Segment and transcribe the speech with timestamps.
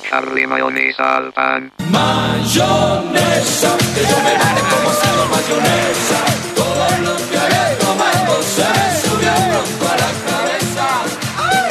[0.00, 1.72] echarle mayonesa al pan.
[1.90, 6.18] Mayonesa, que yo me mate como si no mayonesa.
[6.54, 10.86] Todo lo que haré tomando se me subió pronto a la cabeza.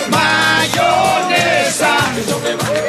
[0.09, 2.81] Mayonesa, que yo me mate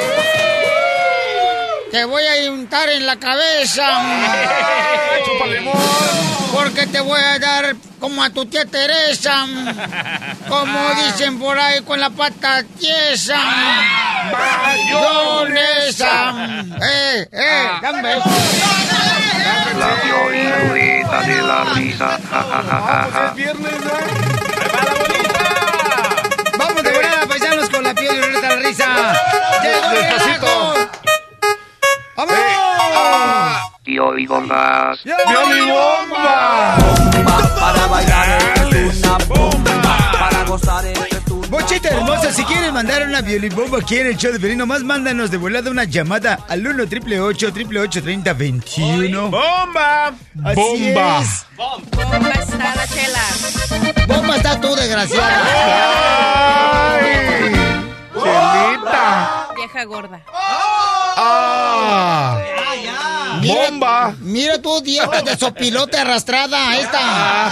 [1.91, 3.87] Te voy a untar en la cabeza.
[6.53, 9.45] Porque te voy a dar como a tu tía Teresa.
[10.47, 13.39] Como dicen por ahí con la pata tiesa.
[14.63, 16.13] Mayonesa.
[16.81, 18.29] Eh, eh, dame un beso.
[19.79, 22.19] La violita de la risa.
[22.29, 23.33] Ja.
[26.57, 29.13] Vamos de volada, paisanos, con la piel de la risa.
[29.63, 30.89] ¡Llegó el!
[32.15, 32.35] ¡Vamos!
[33.83, 34.99] Tío y bombas.
[37.59, 38.29] Para bailar
[38.73, 39.73] es una bomba,
[40.19, 41.10] para gozar es
[41.51, 45.29] Bochita hermosa, si quieres mandar una violibomba aquí en el show de Pelín, nomás mándanos
[45.31, 50.13] de volada una llamada al 1 888 30 21 ¡Bomba!
[50.45, 51.19] Así ¡Bomba!
[51.21, 51.45] es.
[51.57, 53.19] ¿Cómo está la chela?
[54.07, 55.41] Bomba está tú, desgraciada.
[57.01, 57.51] ¡Ay!
[58.13, 59.47] ¡Chelita!
[59.57, 60.21] Vieja gorda.
[61.17, 62.39] ¡Ah!
[63.41, 64.13] Mira- ¡Bomba!
[64.21, 67.47] Mira tú, dieta de sopilote arrastrada, esta.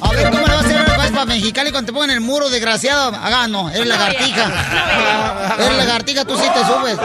[0.00, 0.81] A ver, ¿cómo le vas a hacer
[1.24, 3.12] para Mexicali cuando te pongan el muro, desgraciado?
[3.14, 5.56] Ah, no, eres lagartija.
[5.58, 6.98] Eres lagartija, tú sí te subes.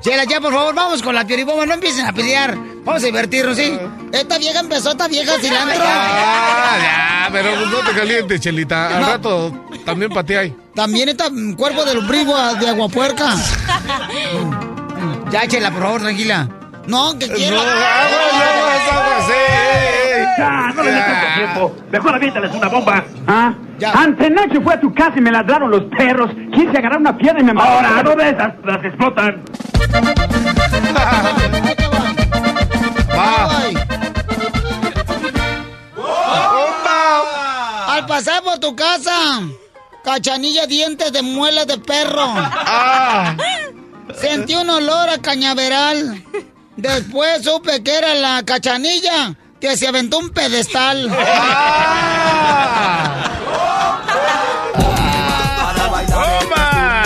[0.00, 2.56] Chela, ya, por favor, vamos con la pioribomba, no empiecen a pelear.
[2.84, 3.78] Vamos a divertirnos, ¿sí?
[4.12, 5.84] Esta vieja empezó, esta vieja cilantro.
[5.86, 8.88] Ah, ya, pero no te calientes, Chelita.
[8.96, 9.06] Al No.
[9.08, 10.56] rato también patea ahí.
[10.74, 13.34] También está mm, cuerpo de lombrigo ah, de aguapuerca.
[15.30, 16.48] ya, Chela, por favor, tranquila.
[16.86, 17.56] No, que quiero.
[17.56, 17.78] No, aguas,
[18.32, 19.97] aguas, aguas, eh.
[20.38, 21.76] Ya, no le tanto tiempo.
[21.90, 23.04] Mejor aviéntales una bomba.
[23.26, 23.54] ¿Ah?
[23.78, 23.92] Ya.
[24.62, 26.30] Fue a tu casa y me ladraron los perros.
[26.52, 27.68] Quise agarrar una piedra y me mató.
[27.68, 29.42] Ahora, no de esas, las explotan.
[37.88, 39.40] Al pasar por tu casa,
[40.04, 42.32] cachanilla dientes de muela de perro.
[42.36, 43.34] ¡Ah!
[44.14, 46.22] Sentí un olor a cañaveral.
[46.76, 51.10] Después supe que era la cachanilla que se aventó un pedestal.
[51.18, 53.14] ¡Ah!
[55.56, 57.02] para bailar ¡Bomba!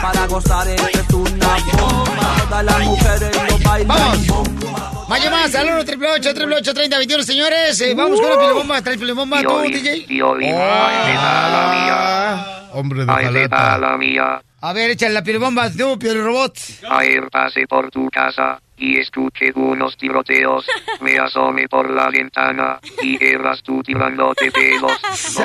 [0.00, 0.80] para gozar es
[1.12, 2.36] una bomba.
[2.48, 4.26] Todas las mujeres lo bailan Vamos.
[4.26, 4.90] bomba.
[5.08, 7.80] Más llamadas al 1 888 30 21 señores.
[7.80, 8.82] Eh, vamos con la pilibomba.
[8.82, 10.06] ¿Traes pilibomba tú, Tío y, DJ?
[10.06, 11.16] tío mía.
[11.18, 13.78] Ah, Hombre de jalata.
[13.78, 14.40] la mía.
[14.60, 15.68] A ver, échale la pilibomba.
[15.70, 16.56] Tú, robot.
[16.90, 20.66] Ayer pasé por tu casa y escuché unos tiroteos.
[21.00, 24.92] Me asomé por la ventana y eras tú tirándote pelos.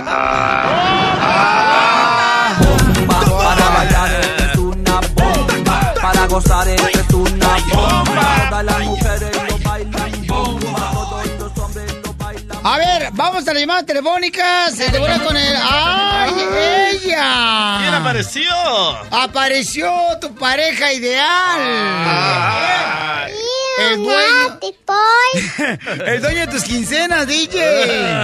[0.07, 0.95] Ah.
[3.07, 6.81] Para bailar es una bomba, para gozar es
[7.13, 8.47] una bomba.
[8.49, 13.53] Todas las mujeres lo bailan bomba, todos los hombres lo bailan A ver, vamos a
[13.53, 14.75] las llamadas telefónicas.
[14.75, 15.55] Se te vuelve con el.
[15.61, 16.33] ¡Ay,
[17.03, 17.77] ella!
[17.79, 18.49] ¿Quién apareció?
[19.11, 21.59] Apareció tu pareja ideal.
[21.59, 23.04] Ah.
[23.95, 24.59] El dueño.
[26.05, 27.63] el dueño de tus quincenas, DJ.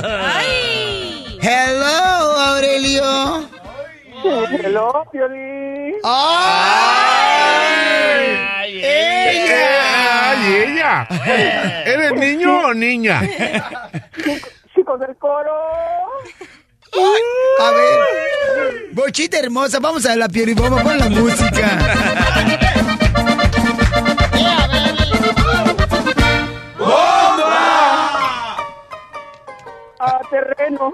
[0.03, 1.39] ¡Ay!
[1.41, 3.49] Hello, Aurelio.
[4.51, 5.95] Hello, Piolín.
[6.03, 7.21] ¡Ay!
[8.83, 10.31] ¡Ella!
[10.31, 11.07] ¡Ay, ella!
[11.85, 13.21] ¿Eres niño o niña?
[14.75, 15.53] Chicos del coro.
[17.61, 22.60] A ver, bochita hermosa, vamos a la pioribomba, pon la música.
[30.01, 30.27] Baby.
[30.29, 30.93] terreno.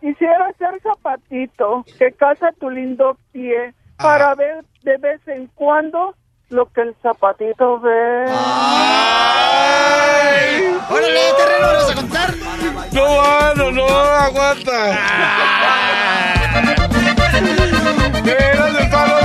[0.00, 6.14] Quisiera ser zapatito que casa tu lindo pie para ver de vez en cuando
[6.48, 8.24] lo que el zapatito ve.
[10.90, 12.30] ¡Órale, terreno, ¿le vas a contar?
[12.92, 14.90] No, mano, no, aguanta.
[18.22, 19.19] Eh, ¿Dónde está,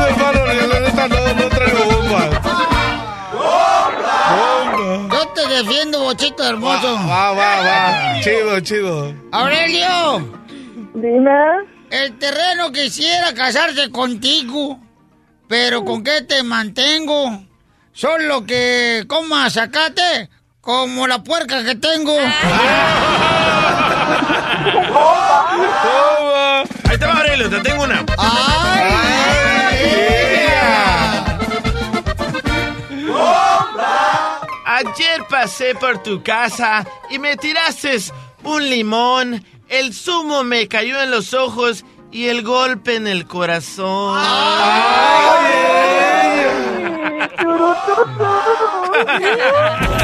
[5.47, 6.95] te defiendo, bochito hermoso.
[7.07, 8.19] Va, va, va.
[8.21, 9.13] Chido, chido.
[9.31, 10.37] Aurelio,
[10.93, 11.31] Dime.
[11.91, 14.79] el terreno quisiera casarse contigo,
[15.47, 17.43] pero ¿con qué te mantengo?
[17.93, 20.29] Solo que coma sacate
[20.61, 22.13] como la puerca que tengo.
[24.91, 26.61] Bomba.
[26.89, 28.05] Ahí te va, Aurelio, te tengo una.
[34.97, 37.97] Ayer pasé por tu casa y me tiraste
[38.43, 41.83] un limón, el zumo me cayó en los ojos
[42.13, 44.17] y el golpe en el corazón.
[44.17, 44.31] ¡Échale
[49.37, 49.89] ganas!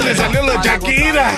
[0.00, 1.30] Sí le salió la Shakira.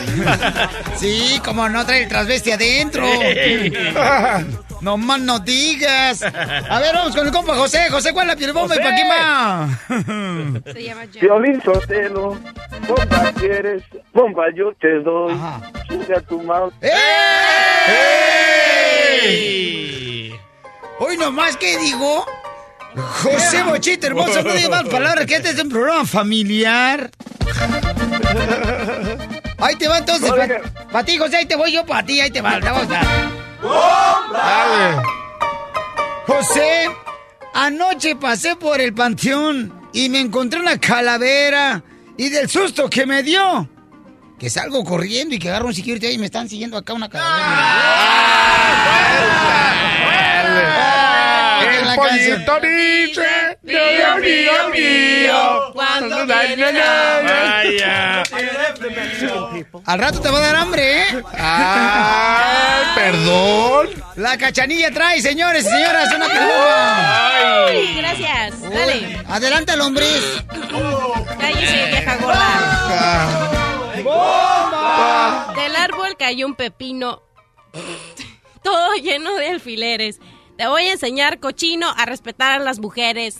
[0.96, 3.06] Sí, como no trae el transvesti adentro.
[4.80, 6.22] No más no digas.
[6.22, 7.88] A ver, vamos con el compa José.
[7.90, 9.68] José, ¿cuál es la piel bomba y para quién va?
[10.72, 11.20] Se llama Jan.
[11.20, 12.38] Violín Sotelo,
[12.86, 13.82] bomba quieres,
[14.12, 15.34] bomba yo te doy.
[15.88, 16.72] Chinga a tu madre.
[19.20, 20.32] ¡Ey!
[21.00, 22.24] Hoy nomás, ¿qué digo?
[22.94, 27.10] José Bochito, hermoso, no digas más palabras, que este es un programa familiar.
[29.58, 30.32] Ahí te va entonces,
[30.92, 33.02] para ti, José, ahí te voy yo para ti, ahí te va, vamos a.
[34.32, 35.02] Dale.
[36.26, 36.88] José,
[37.54, 41.82] anoche pasé por el panteón y me encontré una calavera
[42.16, 43.68] y del susto que me dio.
[44.38, 47.08] Que salgo corriendo y que agarro un security ahí y me están siguiendo acá una
[47.08, 47.46] calavera.
[50.40, 50.97] El la
[51.98, 55.72] pollito dice, mío, mío, mío.
[55.72, 58.22] Cuando Vaya.
[59.84, 61.22] Al rato te va a dar hambre, ¿eh?
[61.36, 63.88] Ay, perdón.
[64.16, 67.66] La cachanilla trae, señores y señoras, una pelota.
[67.66, 68.60] Ay, gracias.
[68.62, 69.22] Dale.
[69.28, 70.42] Adelante, lombriz.
[71.38, 73.58] Cállese, vieja gorda.
[75.56, 77.22] Del árbol cayó un pepino.
[78.62, 80.20] Todo lleno de alfileres.
[80.58, 83.36] Te voy a enseñar, cochino, a respetar a las mujeres.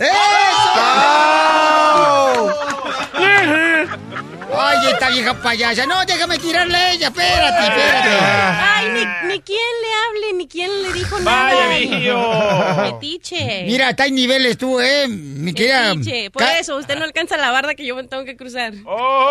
[4.60, 5.84] Ay, esta vieja payasa.
[5.86, 7.08] No, déjame tirarle a ella.
[7.08, 8.08] Espérate, espérate.
[8.20, 9.00] Ay, ni,
[9.34, 9.88] ni quién le
[10.28, 11.54] hable, ni quién le dijo nada.
[11.54, 12.82] Vaya, viejillo.
[12.82, 13.64] Metiche.
[13.66, 15.06] Mira, está en niveles tú, ¿eh?
[15.08, 15.94] Mi querida.
[15.94, 16.30] Metiche.
[16.30, 18.72] Por Ca- eso, usted no alcanza la barda que yo me tengo que cruzar.
[18.84, 19.30] ¡Oh!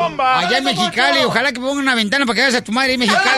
[0.00, 0.38] ¡Bomba!
[0.40, 3.00] Allá en Mexicali, ojalá que pongan una ventana para que veas a tu madre en
[3.00, 3.30] Mexicali.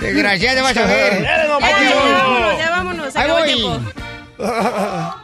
[0.00, 1.22] Desgraciada, vas a ver.
[1.22, 3.16] Ya vámonos, ya vámonos.
[3.16, 3.54] Ahí voy.
[3.54, 3.80] tiempo.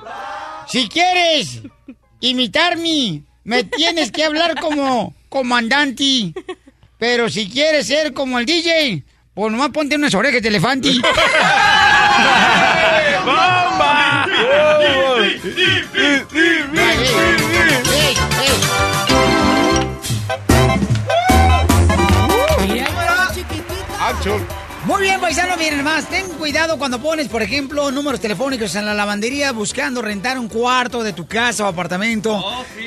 [0.69, 1.63] Si quieres
[2.21, 6.33] imitarme, me tienes que hablar como comandante.
[6.99, 10.89] Pero si quieres ser como el DJ, pues nomás ponte unas orejas de elefante.
[13.25, 14.27] ¡Bomba!
[24.01, 24.66] Acho.
[24.87, 26.09] Muy bien, paisano, miren más.
[26.09, 31.03] Ten cuidado cuando pones, por ejemplo, números telefónicos en la lavandería buscando rentar un cuarto
[31.03, 32.43] de tu casa o apartamento.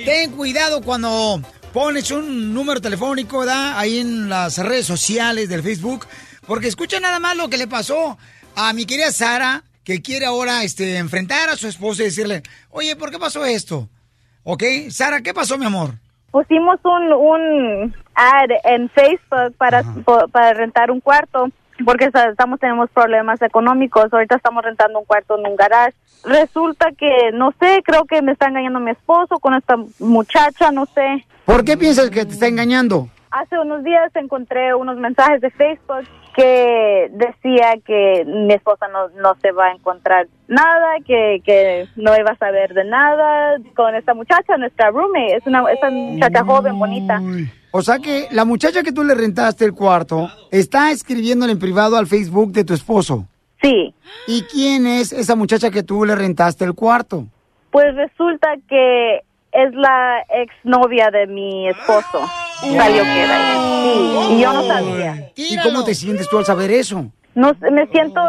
[0.06, 1.42] Ten cuidado cuando
[1.74, 3.78] pones un número telefónico, ¿da?
[3.78, 6.06] Ahí en las redes sociales del Facebook.
[6.48, 8.18] Porque escucha nada más lo que le pasó
[8.56, 12.96] a mi querida Sara, que quiere ahora este, enfrentar a su esposa y decirle, oye,
[12.96, 13.90] ¿por qué pasó esto?
[14.44, 14.64] ¿Ok?
[14.90, 15.96] Sara, ¿qué pasó, mi amor?
[16.32, 21.48] pusimos un, un ad en Facebook para, po- para rentar un cuarto
[21.84, 24.12] porque estamos tenemos problemas económicos.
[24.12, 25.96] Ahorita estamos rentando un cuarto en un garage.
[26.24, 30.86] Resulta que, no sé, creo que me está engañando mi esposo con esta muchacha, no
[30.88, 31.26] sé.
[31.46, 33.08] ¿Por qué piensas que te está engañando?
[33.32, 39.36] Hace unos días encontré unos mensajes de Facebook que decía que mi esposa no, no
[39.42, 44.14] se va a encontrar nada, que, que no iba a saber de nada con esta
[44.14, 45.36] muchacha, nuestra roommate.
[45.36, 47.22] Es una esa muchacha joven, bonita.
[47.72, 51.98] O sea que la muchacha que tú le rentaste el cuarto está escribiéndole en privado
[51.98, 53.28] al Facebook de tu esposo.
[53.62, 53.94] Sí.
[54.28, 57.28] ¿Y quién es esa muchacha que tú le rentaste el cuarto?
[57.72, 59.18] Pues resulta que
[59.52, 62.28] es la exnovia de mi esposo.
[62.62, 64.28] Salió que era ella.
[64.28, 65.32] Sí, y yo no sabía.
[65.36, 67.06] ¿Y cómo te sientes tú al saber eso?
[67.36, 68.20] No me siento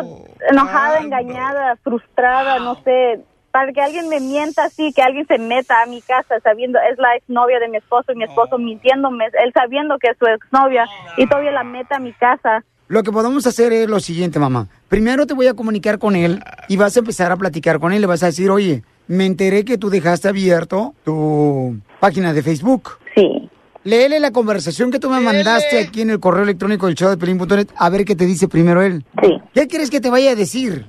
[0.51, 3.21] enojada, engañada, frustrada, no sé.
[3.53, 6.99] Para que alguien me mienta así, que alguien se meta a mi casa sabiendo es
[6.99, 10.87] la exnovia de mi esposo y mi esposo mintiéndome, él sabiendo que es su exnovia
[11.17, 12.65] y todavía la meta a mi casa.
[12.89, 14.67] Lo que podemos hacer es lo siguiente, mamá.
[14.89, 18.01] Primero te voy a comunicar con él y vas a empezar a platicar con él.
[18.01, 22.99] Le vas a decir, oye, me enteré que tú dejaste abierto tu página de Facebook.
[23.15, 23.49] Sí.
[23.85, 27.17] Léele la conversación que tú me mandaste aquí en el correo electrónico del show de
[27.17, 29.05] Pelín.net a ver qué te dice primero él.
[29.23, 29.39] Sí.
[29.55, 30.87] ¿Qué crees que te vaya a decir?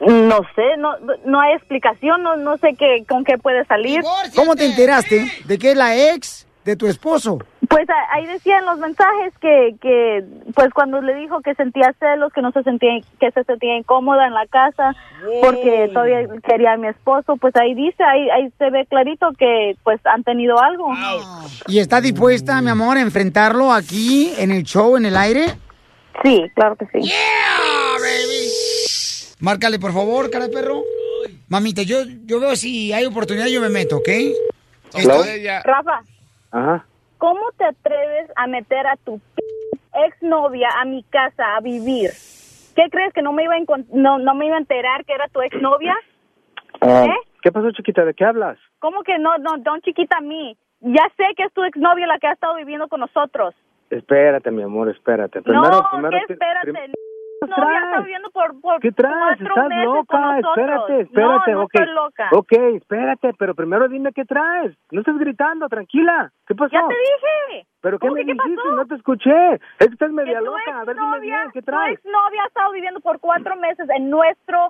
[0.00, 0.94] No sé, no,
[1.26, 4.02] no hay explicación, no, no sé qué, con qué puede salir.
[4.34, 7.38] ¿Cómo te enteraste de que es la ex de tu esposo?
[7.68, 12.42] Pues ahí decían los mensajes que, que, pues cuando le dijo que sentía celos, que
[12.42, 12.90] no se sentía,
[13.20, 14.96] que se sentía incómoda en la casa,
[15.42, 19.76] porque todavía quería a mi esposo, pues ahí dice, ahí, ahí se ve clarito que
[19.84, 20.88] pues han tenido algo.
[21.68, 25.46] ¿Y está dispuesta, mi amor, a enfrentarlo aquí en el show, en el aire?
[26.24, 27.12] Sí, claro que sí.
[29.40, 30.82] Márcale, por favor, cara de perro.
[31.48, 34.08] Mamita, yo, yo veo si hay oportunidad, yo me meto, ¿ok?
[35.64, 36.02] Rafa,
[36.50, 36.84] Ajá.
[37.18, 39.20] ¿cómo te atreves a meter a tu
[40.06, 42.10] ex novia a mi casa a vivir?
[42.76, 45.12] ¿Qué crees que no me iba a encon- no, no me iba a enterar que
[45.12, 45.94] era tu ex novia?
[46.80, 47.14] Ah, ¿Eh?
[47.42, 48.04] ¿Qué pasó, chiquita?
[48.04, 48.58] ¿De qué hablas?
[48.78, 50.56] ¿Cómo que no, no, don chiquita a mí?
[50.80, 53.54] Ya sé que es tu exnovia la que ha estado viviendo con nosotros.
[53.90, 55.42] Espérate, mi amor, espérate.
[55.42, 56.72] Primero, no, primero ¿qué te- espérate?
[56.72, 56.92] prim-
[57.40, 59.40] Tu novia ha estado viviendo por, por ¿Qué traes?
[59.40, 60.38] ¿Estás meses loca?
[60.38, 61.52] Espérate, espérate.
[61.52, 61.74] No, no ok.
[61.74, 62.28] estoy loca.
[62.32, 64.76] Ok, espérate, pero primero dime qué traes.
[64.90, 66.30] No estés gritando, tranquila.
[66.46, 66.70] ¿Qué pasó?
[66.72, 67.66] Ya te dije.
[67.80, 68.56] ¿Pero qué ¿Cómo me que dijiste?
[68.62, 68.74] pasó?
[68.76, 69.54] No te escuché.
[69.54, 70.80] Es que estás media Que tu loca.
[70.80, 71.94] A ver, dime exnovia- bien, ¿qué Tu traes?
[71.98, 74.68] exnovia ha estado viviendo por cuatro meses en nuestro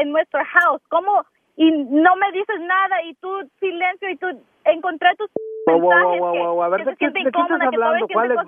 [0.00, 0.82] en nuestro house.
[0.88, 1.24] ¿Cómo?
[1.56, 3.28] Y no me dices nada y tú
[3.60, 4.26] silencio y tú
[4.64, 5.30] encontré tus
[5.66, 6.62] Wow, mensajes wow, wow.
[6.62, 8.06] A ver, que ¿de se qué, siente de qué estás hablando?
[8.12, 8.38] ¿Cuál es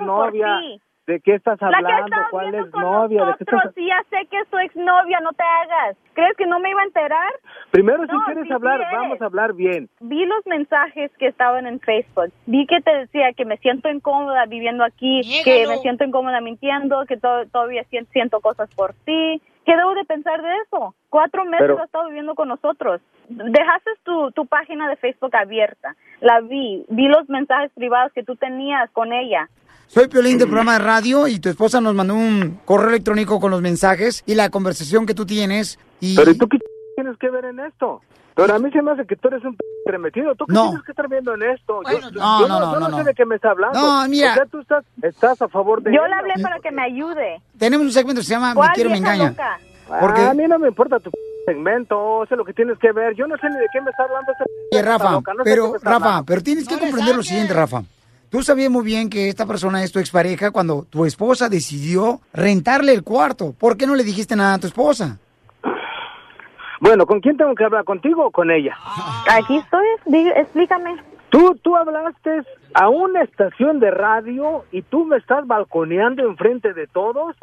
[1.10, 2.16] ¿De qué estás La que hablando?
[2.30, 3.24] ¿Cuál es novia?
[3.24, 5.96] ¿De qué nosotros estás y ya sé que es tu exnovia, no te hagas.
[6.14, 7.32] ¿Crees que no me iba a enterar?
[7.72, 8.96] Primero, si No, quieres sí hablar, quieres.
[8.98, 9.88] vamos a hablar bien.
[10.00, 12.32] Vi los mensajes que estaban en Facebook.
[12.46, 17.04] Vi que te decía que me siento incómoda viviendo aquí, que me siento incómoda mintiendo,
[17.06, 19.42] que to- todavía sien- siento cosas por ti.
[19.66, 20.94] ¿Qué debo de pensar de eso?
[21.10, 23.00] Cuatro meses Pero- has estado viviendo con nosotros.
[23.28, 25.94] Dejaste tu, tu página de Facebook abierta.
[26.20, 26.84] La vi.
[26.88, 29.48] Vi los mensajes privados que tú tenías con ella.
[29.92, 33.50] Soy Piolín del programa de radio y tu esposa nos mandó un correo electrónico con
[33.50, 35.80] los mensajes y la conversación que tú tienes.
[36.00, 36.58] Y Pero ¿y tú qué
[36.94, 38.00] tienes que ver en esto?
[38.36, 40.32] Pero a mí se me hace que tú eres un p remetido.
[40.36, 40.68] ¿Tú qué No.
[40.68, 41.80] tienes que estar viendo en esto?
[41.90, 43.04] Yo- yo, no, yo no, no, yo no, sé no.
[43.04, 43.80] de qué me está hablando.
[43.80, 44.30] No, mira.
[44.30, 46.42] O sea, tú estás, estás a favor de Yo le hablé ¿no?
[46.44, 47.42] para que me ayude.
[47.58, 49.30] tenemos un segmento que se llama Me ¿Cuál quiero, me engaña.
[49.30, 49.58] loca?
[50.00, 51.10] Porque- Ah, a mí no me importa tu
[51.44, 53.16] segmento, sé lo que tienes que ver.
[53.16, 55.50] Yo no sé ni de qué me está hablando esta Oye, Rafa, loca, no sé
[55.50, 56.24] pero Rafa, hablando.
[56.26, 57.82] pero tienes que comprender lo siguiente, Rafa.
[58.30, 62.92] Tú sabías muy bien que esta persona es tu expareja cuando tu esposa decidió rentarle
[62.92, 63.52] el cuarto.
[63.58, 65.18] ¿Por qué no le dijiste nada a tu esposa?
[66.80, 67.84] Bueno, ¿con quién tengo que hablar?
[67.84, 68.74] ¿Contigo o con ella?
[69.28, 69.84] Aquí estoy.
[70.06, 70.96] Diga- explícame.
[71.28, 72.42] Tú, tú hablaste
[72.74, 77.36] a una estación de radio y tú me estás balconeando enfrente de todos.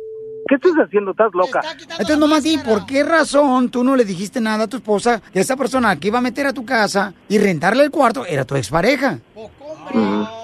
[0.50, 1.12] ¿Qué estás haciendo?
[1.12, 1.62] ¿Estás loca?
[1.82, 5.42] Entonces, nomás di, ¿por qué razón tú no le dijiste nada a tu esposa que
[5.42, 8.56] esa persona que iba a meter a tu casa y rentarle el cuarto era tu
[8.56, 9.20] expareja?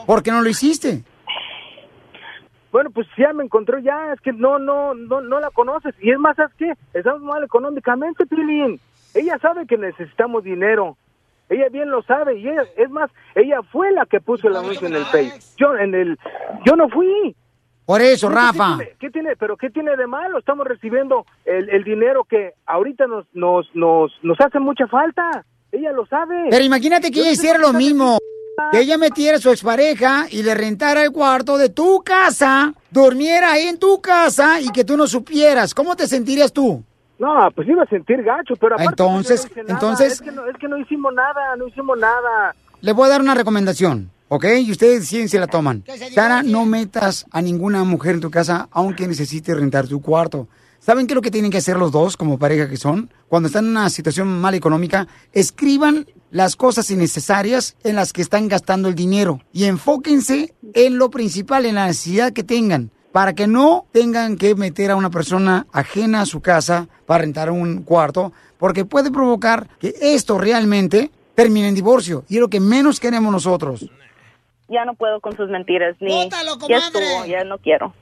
[0.06, 1.04] ¿Por qué no lo hiciste?
[2.72, 5.94] Bueno, pues ya me encontró ya, es que no, no, no, no la conoces.
[6.02, 6.74] Y es más, ¿sabes qué?
[6.94, 8.80] Estamos mal económicamente, Pilín.
[9.14, 10.98] Ella sabe que necesitamos dinero.
[11.50, 12.40] Ella bien lo sabe.
[12.40, 15.54] Y ella, es más, ella fue la que puso el anuncio en el Face.
[15.58, 16.18] Yo, en el,
[16.66, 17.36] yo no fui.
[17.86, 18.78] Por eso, ¿Qué Rafa.
[18.78, 20.40] tiene- ¿Qué tiene, pero qué tiene de malo?
[20.40, 25.46] Estamos recibiendo el, el dinero que ahorita nos, nos, nos, nos hace mucha falta.
[25.72, 26.48] Ella lo sabe.
[26.50, 28.18] Pero imagínate que Yo ella hiciera lo mismo.
[28.18, 28.24] Que
[28.74, 33.64] ella metiera a su expareja y le rentara el cuarto de tu casa, durmiera ahí
[33.68, 35.74] en tu casa y que tú no supieras.
[35.74, 36.84] ¿Cómo te sentirías tú?
[37.20, 40.46] No, pues iba a sentir gacho, pero aparte Entonces, pues, no entonces- es que, no,
[40.48, 42.56] es que no hicimos nada, no hicimos nada.
[42.82, 44.46] Le voy a dar una recomendación, ¿ok?
[44.60, 45.84] Y ustedes deciden si la toman.
[46.14, 50.48] Sara, no metas a ninguna mujer en tu casa aunque necesite rentar tu cuarto.
[50.80, 53.10] ¿Saben qué es lo que tienen que hacer los dos como pareja que son?
[53.30, 58.48] Cuando están en una situación mal económica, escriban las cosas innecesarias en las que están
[58.48, 63.46] gastando el dinero y enfóquense en lo principal, en la necesidad que tengan, para que
[63.46, 68.34] no tengan que meter a una persona ajena a su casa para rentar un cuarto,
[68.58, 73.32] porque puede provocar que esto realmente termine en divorcio y es lo que menos queremos
[73.32, 73.88] nosotros.
[74.70, 75.96] Ya no puedo con sus mentiras.
[76.00, 76.30] Ni.
[76.68, 77.94] ya estuvo, ya no quiero.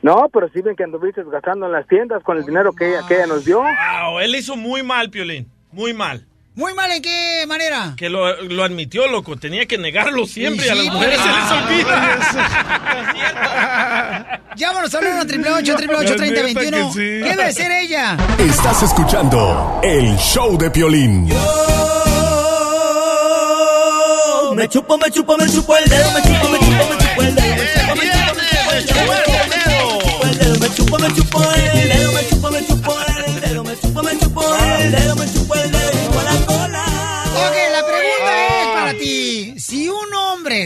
[0.00, 3.00] No, pero sí ven que anduviste gastando en las tiendas con el dinero que ella,
[3.08, 3.58] que ella nos dio.
[3.58, 5.50] Wow, él hizo muy mal, Piolín.
[5.72, 6.29] Muy mal.
[6.54, 7.94] ¿Muy mal en qué manera?
[7.96, 9.36] Que lo, lo admitió, loco.
[9.36, 10.66] Tenía que negarlo siempre.
[10.66, 11.64] Y a las sí, mujeres se les ah.
[11.64, 12.00] olvida.
[14.56, 16.98] Llámanos al 1 888 3021 sí.
[16.98, 18.16] ¿Qué debe ser ella?
[18.38, 21.28] Estás escuchando el show de Piolín.
[21.28, 21.36] Yo
[24.56, 27.34] me chupo, me chupo, me chupo el dedo, me chupo, me chupo, me chupo el
[27.36, 28.26] dedo, me chupo, me chupo,
[28.72, 33.40] me chupo el dedo, me chupo, me chupo el dedo, me chupo, me chupo el
[33.40, 35.39] dedo, me chupo, me chupo el dedo, me chupo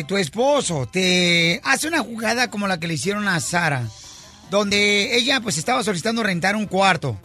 [0.02, 3.88] tu esposo, te hace una jugada como la que le hicieron a Sara,
[4.50, 7.20] donde ella pues estaba solicitando rentar un cuarto,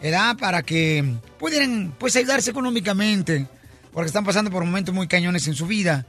[0.00, 0.36] ¿verdad?
[0.36, 1.04] Para que
[1.40, 3.48] pudieran pues ayudarse económicamente,
[3.92, 6.06] porque están pasando por momentos muy cañones en su vida.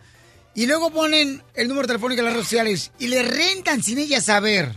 [0.53, 4.21] Y luego ponen el número telefónico en las redes sociales y le rentan sin ella
[4.21, 4.71] saber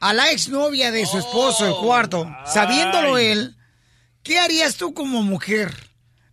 [0.00, 3.56] a la exnovia de su esposo el cuarto, sabiéndolo él.
[4.22, 5.72] ¿Qué harías tú como mujer?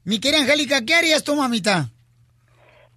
[0.04, 1.90] Mi querida Angélica, ¿qué harías tú, mamita?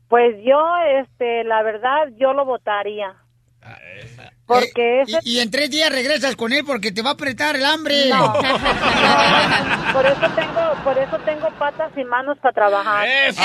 [0.08, 0.60] Pues yo,
[1.00, 3.14] este, la verdad, yo lo votaría.
[4.46, 5.18] Porque Eh, ese...
[5.24, 8.08] y, y en tres días regresas con él porque te va a apretar el hambre.
[8.10, 8.32] No.
[9.92, 13.08] por eso tengo, por eso tengo patas y manos para trabajar.
[13.08, 13.42] ¡Eso!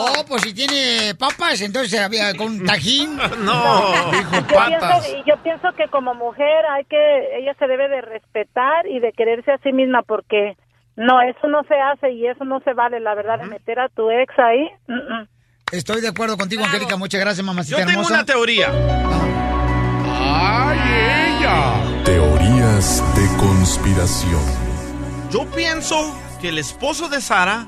[0.00, 3.18] Oh, pues si tiene papas, entonces había con tajín.
[3.18, 8.86] yo Pienso, y yo pienso que como mujer hay que, ella se debe de respetar
[8.86, 10.56] y de quererse a sí misma porque
[10.98, 13.88] no, eso no se hace y eso no se vale, la verdad, de meter a
[13.88, 14.68] tu ex ahí.
[15.70, 16.96] Estoy de acuerdo contigo, Angélica.
[16.96, 18.14] Muchas gracias, mamacita Yo tengo hermosa.
[18.14, 18.68] una teoría.
[20.04, 20.78] ¡Ay,
[21.38, 22.04] ella!
[22.04, 24.42] Teorías de conspiración.
[25.30, 27.66] Yo pienso que el esposo de Sara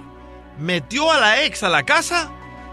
[0.58, 2.32] metió a la ex a la casa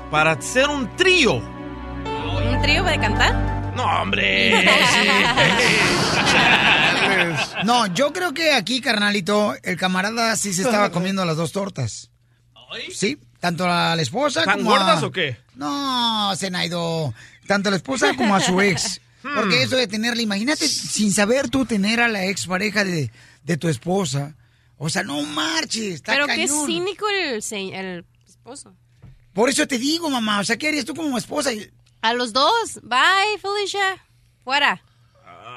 [0.10, 1.36] para hacer un trío.
[1.36, 3.57] ¿Un trío de cantar?
[3.78, 4.66] No, hombre.
[7.64, 12.12] No, yo creo que aquí, carnalito, el camarada sí se estaba comiendo las dos tortas.
[12.94, 14.80] Sí, tanto a la esposa ¿Están como a...
[14.80, 15.38] gordas o qué?
[15.56, 17.14] No, Zenaido.
[17.48, 19.02] Tanto a la esposa como a su ex.
[19.24, 19.36] Hmm.
[19.36, 23.10] Porque eso de tenerla, imagínate, sin saber tú tener a la ex pareja de,
[23.44, 24.36] de tu esposa.
[24.78, 26.68] O sea, no marches, está Pero qué cañón.
[26.68, 27.42] cínico el,
[27.74, 28.76] el esposo.
[29.34, 31.52] Por eso te digo, mamá, o sea, ¿qué harías tú como esposa?
[32.02, 32.80] A los dos.
[32.84, 34.06] Bye, Felicia.
[34.44, 34.82] Fuera.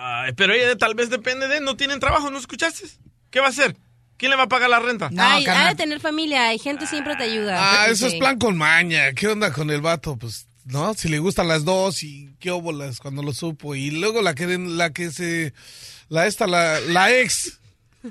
[0.02, 1.60] Ay, pero ella tal vez depende de.
[1.60, 2.88] No tienen trabajo, ¿no escuchaste?
[3.30, 3.76] ¿Qué va a hacer?
[4.16, 5.10] ¿Quién le va a pagar la renta?
[5.16, 6.48] Ay, ha de tener familia.
[6.48, 7.56] Hay gente siempre te ayuda.
[7.58, 9.12] Ah, eso es plan con maña.
[9.12, 10.16] ¿Qué onda con el vato?
[10.16, 10.92] Pues, ¿no?
[10.92, 13.74] Si le gustan las dos y qué óbolas cuando lo supo.
[13.74, 15.54] Y luego la que, la que se...
[16.08, 17.59] La esta, la, la ex.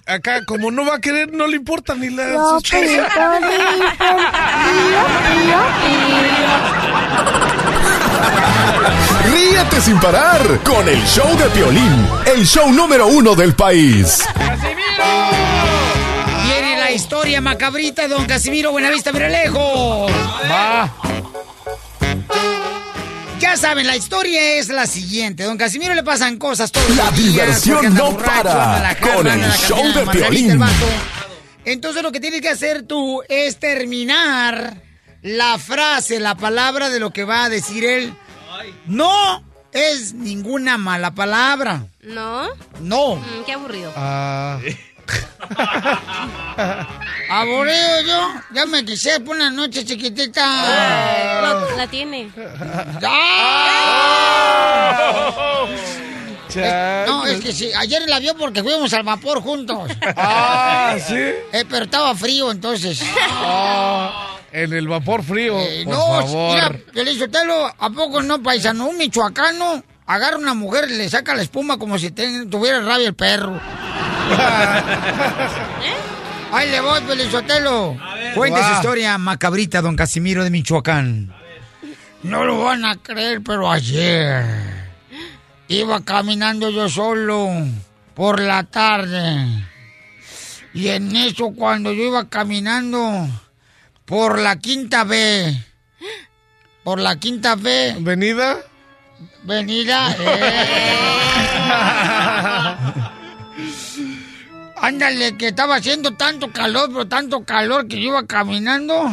[0.06, 3.10] Acá, como no va a querer, no le importa ni la sospecha.
[9.32, 14.24] Ríete sin parar con el show de Piolín, el show número uno del país.
[16.46, 20.12] Viene la historia macabrita, don Casimiro Buenavista lejos.
[20.52, 20.94] Va.
[23.50, 25.42] Ya saben, la historia es la siguiente.
[25.42, 27.34] Don Casimiro le pasan cosas todos La los días.
[27.34, 30.86] diversión no borracho, para la con el la show de vato.
[31.66, 34.76] Entonces lo que tienes que hacer tú es terminar
[35.24, 38.14] la frase, la palabra de lo que va a decir él.
[38.86, 41.88] No es ninguna mala palabra.
[42.04, 42.50] ¿No?
[42.82, 43.16] No.
[43.16, 43.92] Mm, qué aburrido.
[43.96, 44.60] Ah.
[47.30, 50.42] Aburrido yo, ya me quise por una noche chiquitita.
[51.42, 52.30] La, la tiene.
[56.56, 59.92] Eh, no, es que sí, ayer la vio porque fuimos al vapor juntos.
[60.18, 61.14] Ah, ¿sí?
[61.16, 63.02] Eh, pero estaba frío entonces.
[63.22, 66.56] Ah, en el vapor frío, por Eh, no, favor.
[66.56, 68.88] mira, Pelizotelo, ¿a poco no, paisano?
[68.88, 72.82] Un michoacano agarra a una mujer y le saca la espuma como si ten- tuviera
[72.82, 73.62] rabia el perro.
[76.52, 77.96] Ahí le voy, Pelizotelo.
[78.34, 81.34] Cuenta su historia macabrita, don Casimiro de Michoacán.
[82.24, 84.44] No lo van a creer, pero ayer
[85.68, 87.50] iba caminando yo solo
[88.14, 89.66] por la tarde.
[90.74, 93.28] Y en eso, cuando yo iba caminando
[94.06, 95.56] por la quinta B,
[96.84, 97.96] por la quinta B.
[98.00, 98.58] ¿Venida?
[99.44, 100.16] Venida.
[100.20, 100.96] eh.
[104.82, 109.12] Ándale, que estaba haciendo tanto calor, pero tanto calor que yo iba caminando,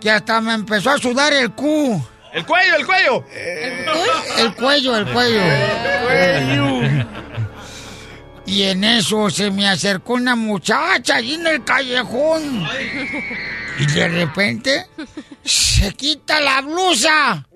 [0.00, 2.04] que hasta me empezó a sudar el cu.
[2.32, 3.24] ¡El cuello, el cuello!
[4.38, 5.42] El cuello, el cuello.
[8.46, 12.68] Y en eso se me acercó una muchacha allí en el callejón.
[13.78, 14.86] Y de repente
[15.44, 17.46] se quita la blusa.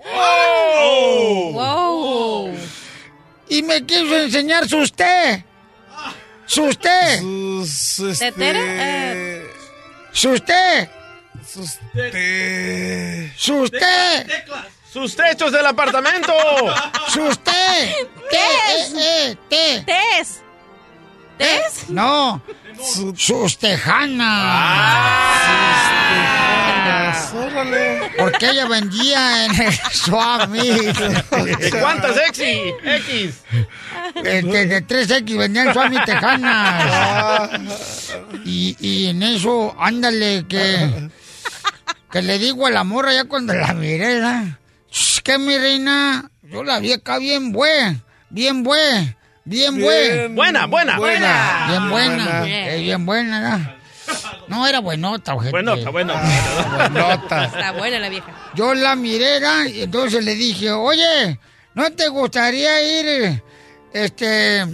[1.53, 2.57] ¡Wow!
[3.49, 5.45] Y me quiso enseñar su té.
[6.47, 7.19] Sus té.
[7.19, 8.59] Sus, este, ¿Tetera?
[8.63, 9.51] Eh.
[10.13, 10.91] Sus té.
[11.47, 14.27] sus te- Sus té.
[14.93, 16.33] ¡Sus techos del apartamento!
[17.09, 18.07] Sus té.
[18.31, 18.39] Té.
[18.87, 18.95] ¿Tés?
[18.97, 19.85] Eh, eh.
[21.37, 21.89] ¿Tés?
[21.89, 22.41] No.
[23.17, 24.25] Sus tejanas.
[27.35, 28.11] Órale.
[28.19, 30.97] Porque ella vendía en el swap meet.
[30.97, 32.45] ¿De cuántas X?
[32.85, 33.35] X.
[34.17, 37.51] Este, de 3X vendían swap meet tejanas.
[38.45, 41.09] Y, y en eso, ándale, que,
[42.11, 44.45] que le digo a la morra ya cuando la miré, ¿verdad?
[44.91, 47.99] "Shh, que mi reina, yo la vi acá bien buena,
[48.31, 50.15] bien buena, bien buena.
[50.15, 50.97] Bien Buena, buena.
[50.99, 51.67] buena.
[51.69, 52.47] Bien buena, Buena.
[52.49, 53.77] eh, bien buena, ¿verdad?
[54.49, 55.51] No, era buenota, ojete.
[55.51, 56.15] Buenota, buena.
[57.45, 58.27] Está buena la vieja.
[58.55, 59.41] Yo la miré,
[59.71, 61.39] y entonces le dije, oye,
[61.75, 63.43] ¿no te gustaría ir,
[63.93, 64.67] este,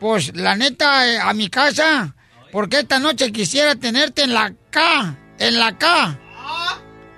[0.00, 2.14] pues, la neta, eh, a mi casa?
[2.50, 6.18] Porque esta noche quisiera tenerte en la K, en la K,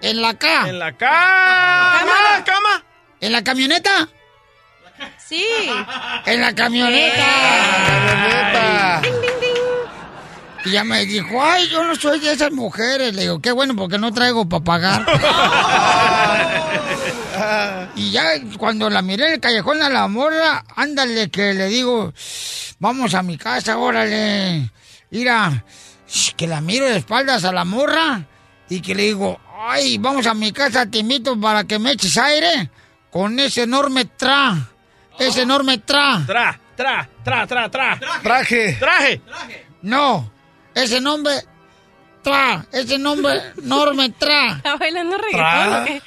[0.05, 0.69] en la K.
[0.69, 2.45] En la cama.
[2.45, 2.85] cama.
[3.21, 4.07] ¿En la camioneta?
[5.17, 5.43] Sí.
[6.27, 7.33] En la camioneta.
[10.65, 13.15] Y ya me dijo, ay, yo no soy de esas mujeres.
[13.15, 15.07] Le digo, qué bueno, porque no traigo para pagar.
[17.97, 18.25] y ya
[18.59, 22.15] cuando la miré en el callejón a la morra, ándale, que le digo,
[22.79, 24.71] vamos a mi casa, órale.
[25.11, 25.65] Mira,
[26.37, 28.27] que la miro de espaldas a la morra
[28.69, 32.17] y que le digo, ay, vamos a mi casa, te invito para que me eches
[32.17, 32.71] aire
[33.11, 34.71] con ese enorme tra.
[35.19, 36.25] Ese enorme tra.
[36.27, 38.01] Tra, tra, tra, tra, tra.
[38.23, 38.77] Traje.
[38.81, 39.21] Traje.
[39.83, 40.33] No,
[40.75, 41.35] ese nombre
[42.23, 44.53] tra, ese nombre enorme tra.
[44.57, 46.03] ¿Está bailando reggaetón o qué?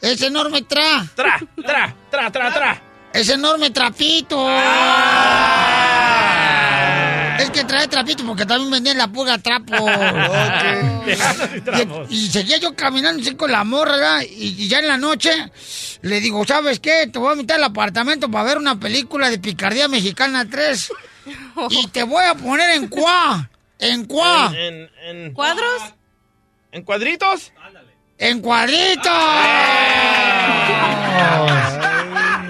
[0.00, 1.06] Ese enorme tra.
[1.14, 2.82] Tra, tra, tra, tra, tra.
[3.12, 4.48] Ese enorme trapito.
[7.38, 9.74] Es que trae trapito porque también vendían la pulga trapo.
[12.10, 14.20] Y, y seguía yo caminando así con la morra, ¿verdad?
[14.22, 15.30] Y, y ya en la noche
[16.02, 17.08] le digo, ¿sabes qué?
[17.12, 20.92] Te voy a meter al apartamento para ver una película de Picardía Mexicana 3.
[21.70, 23.48] Y te voy a poner en cuá.
[23.78, 24.52] En cuá.
[24.54, 24.90] En, en,
[25.26, 25.82] en- ¿Cuadros?
[26.72, 27.52] ¿En cuadritos?
[28.18, 29.12] En cuadritos.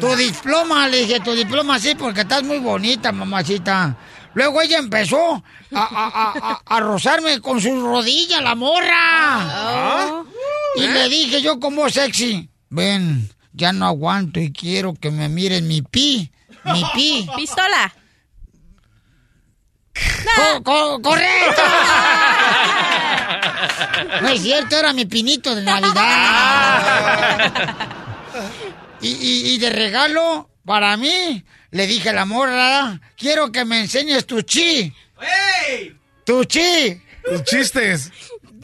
[0.01, 3.97] Tu diploma, le dije, tu diploma sí, porque estás muy bonita, mamacita.
[4.35, 5.43] Luego ella empezó
[5.75, 10.23] a, a- a- a- a rozarme con sus rodillas, la morra.
[10.77, 15.29] Y le dije yo con voz sexy, ven, ya no aguanto y quiero que me
[15.29, 16.31] miren mi pi,
[16.65, 17.29] mi pi.
[17.37, 17.95] Pistola.
[20.37, 21.63] Co- co- ¡Correcto!
[24.21, 27.53] No es cierto, era mi pinito de Navidad.
[29.01, 33.81] Y, y- y de regalo, para mí, le dije a la morra, quiero que me
[33.81, 34.93] enseñes tu chi.
[36.25, 37.01] Tu chi.
[37.25, 38.11] Tus chistes.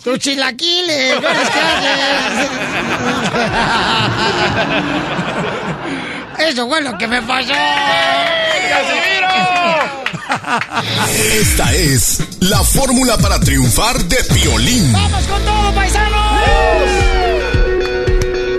[0.03, 1.21] Tu chilaquiles.
[1.21, 2.49] buenas tardes.
[6.49, 7.53] Eso fue lo que me pasó.
[11.41, 14.93] Esta es la fórmula para triunfar de Piolín.
[14.93, 16.21] ¡Vamos con todo, paisanos!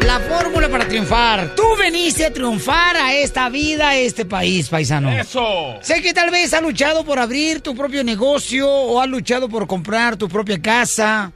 [0.06, 1.56] La fórmula para triunfar.
[1.56, 5.10] Tú veniste a triunfar a esta vida, a este país, paisano.
[5.12, 5.78] Eso.
[5.82, 9.68] Sé que tal vez has luchado por abrir tu propio negocio o has luchado por
[9.68, 11.32] comprar tu propia casa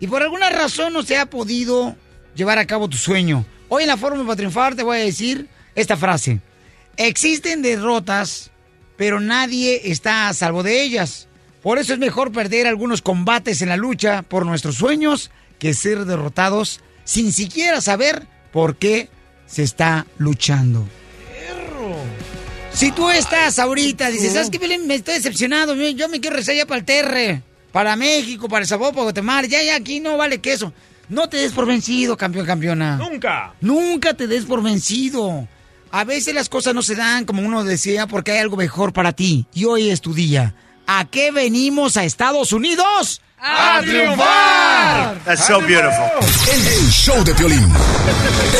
[0.00, 1.96] y por alguna razón no se ha podido
[2.34, 3.44] llevar a cabo tu sueño.
[3.68, 6.40] Hoy en la fórmula para triunfar te voy a decir esta frase.
[6.96, 8.50] Existen derrotas,
[8.98, 11.28] pero nadie está a salvo de ellas.
[11.62, 16.04] Por eso es mejor perder algunos combates en la lucha por nuestros sueños que ser
[16.04, 19.08] derrotados sin siquiera saber por qué
[19.46, 20.86] se está luchando.
[22.72, 24.58] Si tú estás ahorita, dices, ¿sabes qué?
[24.78, 25.74] Me estoy decepcionado.
[25.74, 29.48] Yo me quiero regresar ya para el Terre, para México, para El Sabor, para Guatemala.
[29.48, 30.72] Ya, ya, aquí no vale queso.
[31.08, 32.96] No te des por vencido, campeón, campeona.
[32.96, 33.54] Nunca.
[33.60, 35.48] Nunca te des por vencido.
[35.90, 39.12] A veces las cosas no se dan como uno desea porque hay algo mejor para
[39.12, 39.46] ti.
[39.54, 40.54] Y hoy es tu día.
[40.86, 43.20] ¿A qué venimos a Estados Unidos?
[43.40, 45.18] ¡A triunfar!
[45.24, 46.10] That's so beautiful.
[46.52, 47.72] El, el show de Piolín.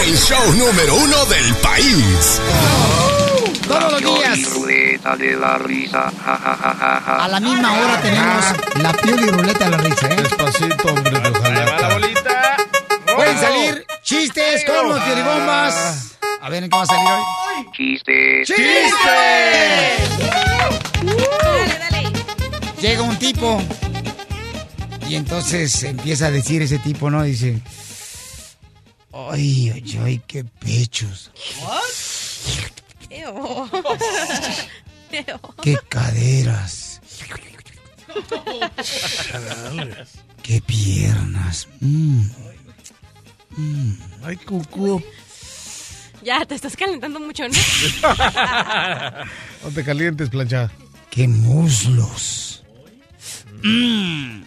[0.04, 2.40] El show número uno del país.
[3.66, 4.38] Todos los días.
[5.18, 6.12] De la risa.
[6.24, 7.24] Ja, ja, ja, ja, ja.
[7.24, 8.44] A la misma hora tenemos
[8.82, 10.16] la piel y ruleta de la risa, ¿eh?
[10.16, 11.98] Despacito, hombre, ojalá.
[13.16, 16.07] Pueden salir chistes con los piolibombas.
[16.40, 17.22] A ver, ¿en qué va a salir hoy?
[17.72, 18.48] Chistes.
[22.80, 23.60] Llega un tipo
[25.08, 27.22] y entonces empieza a decir ese tipo, ¿no?
[27.24, 27.60] Dice,
[29.12, 31.32] ay, ay, ay, qué pechos,
[35.62, 37.00] qué caderas,
[40.42, 41.68] qué piernas.
[41.80, 42.26] Mm.
[43.56, 43.92] Mm.
[44.22, 45.02] Ay, cucú.
[46.22, 47.54] Ya, te estás calentando mucho, ¿no?
[49.64, 50.70] No te calientes, plancha.
[51.10, 52.62] ¡Qué muslos!
[53.62, 54.42] Mm.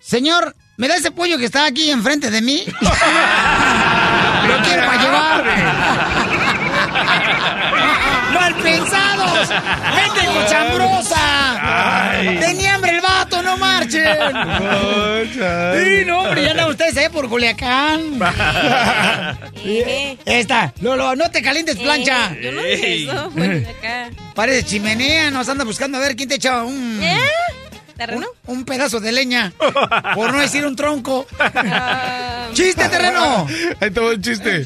[0.00, 2.64] Señor, ¿Me da ese pollo que está aquí enfrente de mí?
[2.80, 2.90] Lo
[4.62, 5.44] quiero para llevar.
[8.34, 9.48] ¡Mal pensados!
[9.94, 12.10] ¡Gente cochambrosa!
[12.40, 12.93] ¡Tenía hambre
[13.54, 14.04] no marchen!
[15.34, 17.10] Sí, no, hombre, ya andan ustedes, ¿eh?
[17.10, 18.20] Por Culiacán.
[20.24, 22.32] Esta, Lolo, no te calientes, plancha.
[22.34, 23.32] Eh, yo no dije eso.
[23.78, 24.10] Acá.
[24.34, 27.02] Parece chimenea, nos anda buscando a ver quién te echa un...
[27.02, 27.18] ¿Eh?
[27.96, 28.26] ¿Terreno?
[28.46, 29.52] Un, un pedazo de leña.
[30.14, 31.26] Por no decir un tronco.
[32.52, 33.46] ¡Chiste, terreno!
[33.80, 34.64] Ahí te un chiste.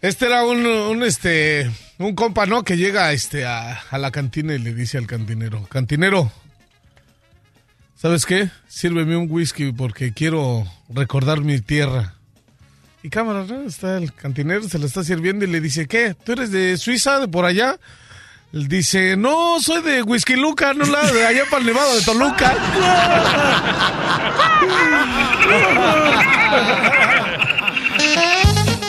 [0.00, 2.62] Este era un, un, este un compa, ¿no?
[2.64, 6.32] Que llega este a, a la cantina y le dice al cantinero, cantinero,
[8.02, 8.50] ¿sabes qué?
[8.66, 12.14] Sírveme un whisky porque quiero recordar mi tierra.
[13.04, 13.62] Y cámara, ¿no?
[13.62, 16.16] Está el cantinero, se le está sirviendo y le dice, ¿qué?
[16.24, 17.78] ¿Tú eres de Suiza, de por allá?
[18.52, 22.02] Él dice, no, soy de Whisky Luca, no la de allá para el Nevado de
[22.02, 22.50] Toluca.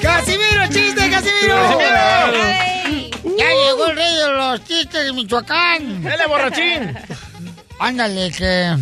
[0.02, 1.56] ¡Casimiro, chiste, Casimiro!
[1.56, 3.38] ¡Casimiro!
[3.38, 6.02] Ya llegó el rey de los chistes de Michoacán.
[6.02, 6.98] ¡Dale, borrachín!
[7.84, 8.78] Ándale, que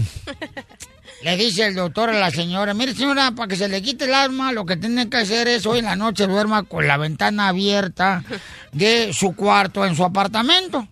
[1.23, 4.13] le dice el doctor a la señora, mire señora, para que se le quite el
[4.13, 7.47] asma, lo que tiene que hacer es hoy en la noche duerma con la ventana
[7.47, 8.23] abierta
[8.71, 10.87] de su cuarto en su apartamento.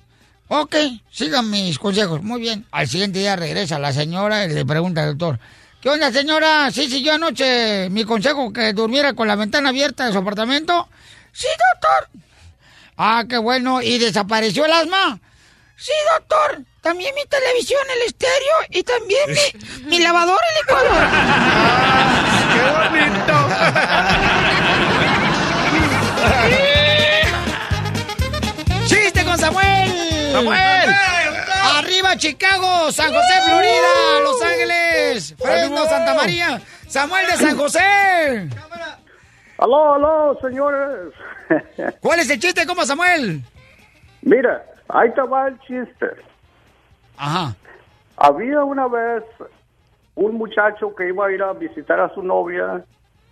[0.47, 0.75] Ok,
[1.11, 2.23] sigan mis consejos.
[2.23, 2.65] Muy bien.
[2.71, 5.39] Al siguiente día regresa la señora y le pregunta al doctor,
[5.79, 6.71] ¿qué onda señora?
[6.71, 10.89] Sí, sí, yo anoche mi consejo que durmiera con la ventana abierta de su apartamento.
[11.31, 11.45] Sí,
[11.75, 12.21] doctor.
[12.97, 13.83] Ah, qué bueno.
[13.83, 15.21] ¿Y desapareció el asma?
[15.79, 16.63] Sí, doctor.
[16.81, 21.09] También mi televisión, el estéreo y también mi, mi lavadora y licuadora.
[26.49, 27.23] ¡Qué
[28.85, 30.31] ¡Chiste con Samuel!
[30.33, 30.89] ¡Samuel!
[31.77, 32.91] ¡Arriba Chicago!
[32.91, 34.19] ¡San José, Florida!
[34.23, 35.35] ¡Los Ángeles!
[35.37, 36.61] ¡Fresno, Santa María!
[36.87, 38.49] ¡Samuel de San José!
[39.57, 41.13] Aló, aló, señores.
[42.01, 43.41] ¿Cuál es el chiste, como Samuel?
[44.21, 46.07] Mira, ahí te va el chiste.
[47.17, 47.55] Ajá.
[48.17, 49.23] Había una vez
[50.15, 52.83] un muchacho que iba a ir a visitar a su novia,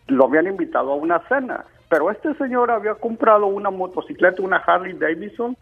[0.08, 4.93] lo habían invitado a una cena, pero este señor había comprado una motocicleta, una Harley
[4.93, 5.58] Davidson,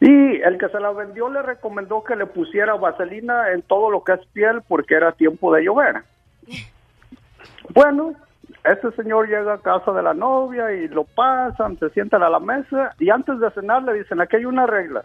[0.00, 4.02] y el que se la vendió le recomendó que le pusiera vaselina en todo lo
[4.02, 6.02] que es piel porque era tiempo de llover.
[7.72, 8.14] Bueno,
[8.64, 12.40] este señor llega a casa de la novia y lo pasan, se sientan a la
[12.40, 15.04] mesa y antes de cenar le dicen, aquí hay una regla.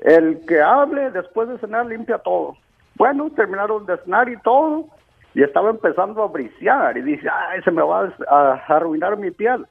[0.00, 2.56] El que hable después de cenar limpia todo.
[2.96, 4.86] Bueno, terminaron de cenar y todo
[5.34, 9.66] y estaba empezando a briciar y dice, ay, se me va a, arruinar mi piel.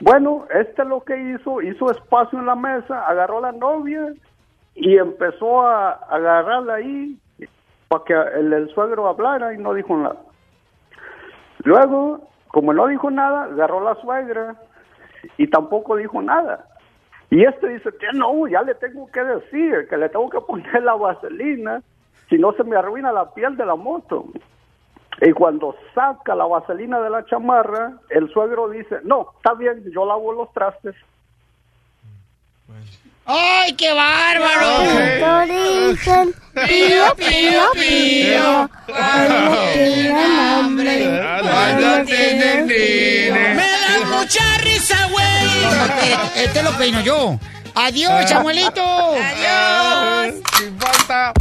[0.00, 4.12] Bueno, este lo que hizo, hizo espacio en la mesa, agarró a la novia
[4.74, 7.18] y empezó a agarrarla ahí
[7.88, 10.16] para que el, el suegro hablara y no dijo nada.
[11.64, 14.56] Luego, como no dijo nada, agarró la suegra
[15.36, 16.66] y tampoco dijo nada.
[17.30, 20.82] Y este dice que no, ya le tengo que decir que le tengo que poner
[20.82, 21.82] la vaselina,
[22.28, 24.26] si no se me arruina la piel de la moto.
[25.20, 30.04] Y cuando saca la vaselina de la chamarra, el suegro dice, no, está bien, yo
[30.04, 30.96] lavo los trastes.
[33.24, 34.80] ¡Ay, qué bárbaro!
[35.92, 36.34] dicen
[36.66, 38.70] pío, pío, pío.
[38.86, 45.24] Cuando tienen hambre, cuando tienen ¡Me da mucha risa, güey!
[46.34, 47.38] Este, este lo peino yo.
[47.74, 48.82] ¡Adiós, Samuelito!
[48.82, 50.42] ¡Adiós!
[50.58, 51.32] Sin falta.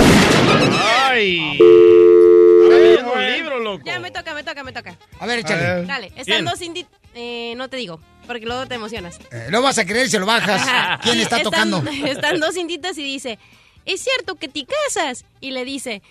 [1.10, 1.60] ¡Ay!
[1.62, 3.84] un libro, loco.
[3.86, 4.98] Ya, me toca, me toca, me toca.
[5.20, 5.86] A ver, échale.
[5.86, 6.86] Dale, están dos indi...
[7.14, 9.20] Eh, no te digo, porque luego te emocionas.
[9.32, 10.62] Eh, no vas a creer si lo bajas.
[10.62, 11.00] Ajá.
[11.04, 11.84] ¿Quién está Están- tocando?
[12.08, 13.40] Están dos inditas y dice,
[13.86, 15.26] ¿es cierto que te casas?
[15.40, 16.02] Y le dice,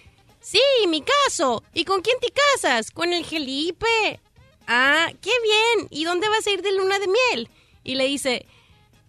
[0.40, 1.62] sí, mi caso.
[1.75, 2.90] ¿Y con quién te casas?
[2.90, 4.20] Con el Felipe.
[4.66, 5.88] Ah, qué bien.
[5.90, 7.49] ¿Y dónde vas a ir de luna de miel?
[7.85, 8.46] Y le dice,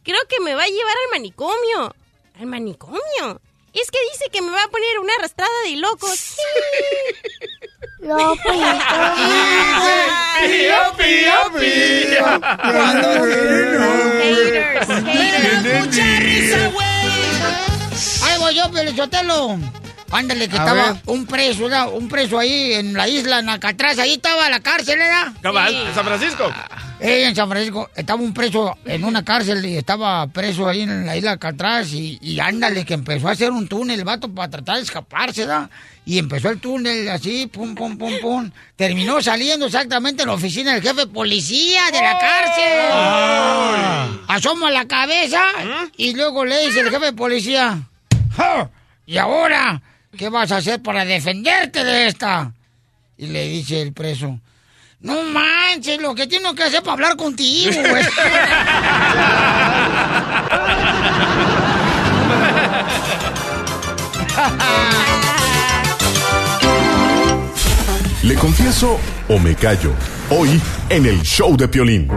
[0.03, 1.95] creo que me va a llevar al manicomio.
[2.39, 3.41] ¿Al manicomio?
[3.73, 6.35] Es que dice que me va a poner una arrastrada de locos.
[6.41, 7.67] Sí.
[8.01, 8.17] ¡Pío,
[10.97, 12.25] pío, pío!
[12.59, 15.03] Cuando Haters, haters.
[15.03, 16.87] ¡Me da mucha risa, güey!
[18.23, 19.59] Ahí voy yo, Pelichotelo.
[20.11, 21.01] Ándale, que A estaba ver.
[21.05, 21.87] un preso, ¿verdad?
[21.93, 23.97] un preso ahí en la isla, en Alcatraz.
[23.99, 25.31] Ahí estaba la cárcel, ¿verdad?
[25.41, 25.77] Cabal, Sí.
[25.87, 26.51] en San Francisco.
[26.99, 31.05] Eh, en San Francisco estaba un preso en una cárcel y estaba preso ahí en
[31.05, 34.29] la isla de Alcatraz y, y ándale que empezó a hacer un túnel el vato
[34.33, 35.69] para tratar de escaparse, ¿da?
[36.05, 38.51] Y empezó el túnel así, pum, pum, pum, pum.
[38.75, 44.21] Terminó saliendo exactamente en la oficina del jefe de policía de la cárcel.
[44.27, 45.41] Asoma la cabeza
[45.97, 47.79] y luego le dice el jefe de policía,
[48.35, 48.69] "Ja,
[49.05, 49.81] y ahora,
[50.17, 52.51] ¿qué vas a hacer para defenderte de esta?
[53.17, 54.39] Y le dice el preso,
[55.01, 58.03] no manches, lo que tengo que hacer para hablar contigo, güey.
[68.23, 69.93] ¿Le confieso o me callo?
[70.29, 72.07] Hoy en el show de Piolín.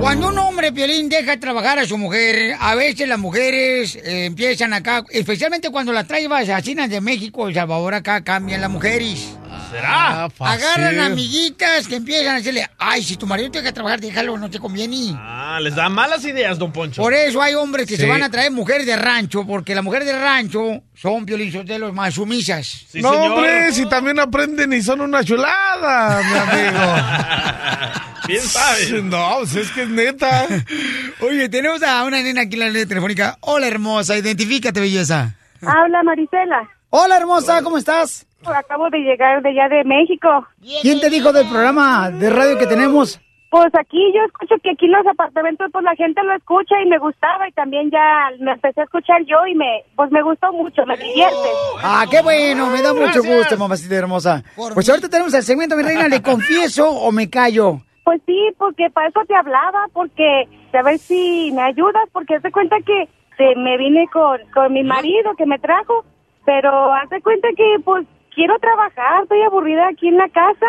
[0.00, 4.26] Cuando un hombre, Piolín, deja de trabajar a su mujer, a veces las mujeres eh,
[4.26, 9.28] empiezan acá, especialmente cuando las traen asesinas de México, El Salvador, acá cambian las mujeres.
[9.70, 10.24] ¿Será?
[10.38, 14.48] Agarran amiguitas que empiezan a decirle, ay, si tu marido te deja trabajar, déjalo, no
[14.48, 15.14] te conviene.
[15.16, 17.02] Ah, les da malas ideas, don Poncho.
[17.02, 18.02] Por eso hay hombres que Sí.
[18.02, 21.92] se van a traer mujeres de rancho, porque las mujeres de rancho son de los
[21.92, 22.86] más sumisas.
[22.94, 28.04] no, hombre, si también aprenden y son una chulada, mi amigo.
[28.28, 28.92] Bien sabes.
[29.02, 30.46] No, pues es que es neta.
[31.20, 33.38] Oye, tenemos a una nena aquí en la línea telefónica.
[33.40, 35.34] Hola, hermosa, identifícate, belleza.
[35.66, 36.68] Habla Marisela.
[36.90, 38.26] Hola, hermosa, ¿cómo estás?
[38.44, 40.46] Acabo de llegar de allá de México.
[40.82, 43.18] ¿Quién te dijo del programa de radio que tenemos?
[43.50, 46.88] Pues aquí yo escucho que aquí en los apartamentos pues la gente lo escucha y
[46.88, 50.52] me gustaba y también ya me empecé a escuchar yo y me pues me gustó
[50.52, 51.48] mucho, me divierte.
[51.82, 54.44] Ah, qué bueno, me da mucho gusto, mamacita hermosa.
[54.74, 57.80] Pues ahorita tenemos el segmento, mi reina, ¿le confieso o me callo?
[58.08, 62.42] Pues sí, porque para eso te hablaba, porque a ver si me ayudas, porque haz
[62.42, 66.06] de cuenta que eh, me vine con, con mi marido que me trajo,
[66.46, 70.66] pero haz de cuenta que pues quiero trabajar, estoy aburrida aquí en la casa,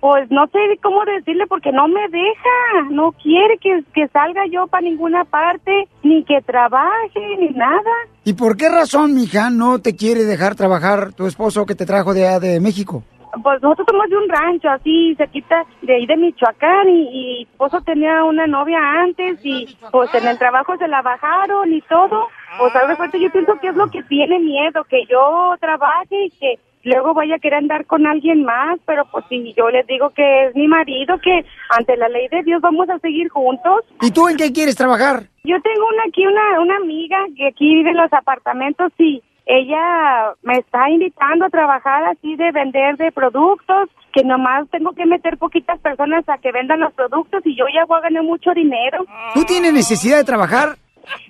[0.00, 4.66] pues no sé cómo decirle porque no me deja, no quiere que, que salga yo
[4.66, 7.92] para ninguna parte, ni que trabaje, ni nada.
[8.24, 12.14] ¿Y por qué razón, mija, no te quiere dejar trabajar tu esposo que te trajo
[12.14, 13.04] de, allá de México?
[13.42, 17.42] Pues nosotros somos de un rancho así cerquita de ahí de Michoacán y, y mi
[17.42, 22.28] esposo tenía una novia antes y pues en el trabajo se la bajaron y todo.
[22.58, 26.30] Pues a cuenta yo pienso que es lo que tiene miedo, que yo trabaje y
[26.30, 30.10] que luego vaya a querer andar con alguien más, pero pues si yo les digo
[30.10, 33.84] que es mi marido, que ante la ley de Dios vamos a seguir juntos.
[34.00, 35.24] ¿Y tú en qué quieres trabajar?
[35.44, 40.34] Yo tengo una aquí una una amiga que aquí vive en los apartamentos y ella
[40.42, 45.38] me está invitando a trabajar así de vender de productos que nomás tengo que meter
[45.38, 49.04] poquitas personas a que vendan los productos y yo ya voy a ganar mucho dinero.
[49.34, 50.76] ¿Tú tienes necesidad de trabajar?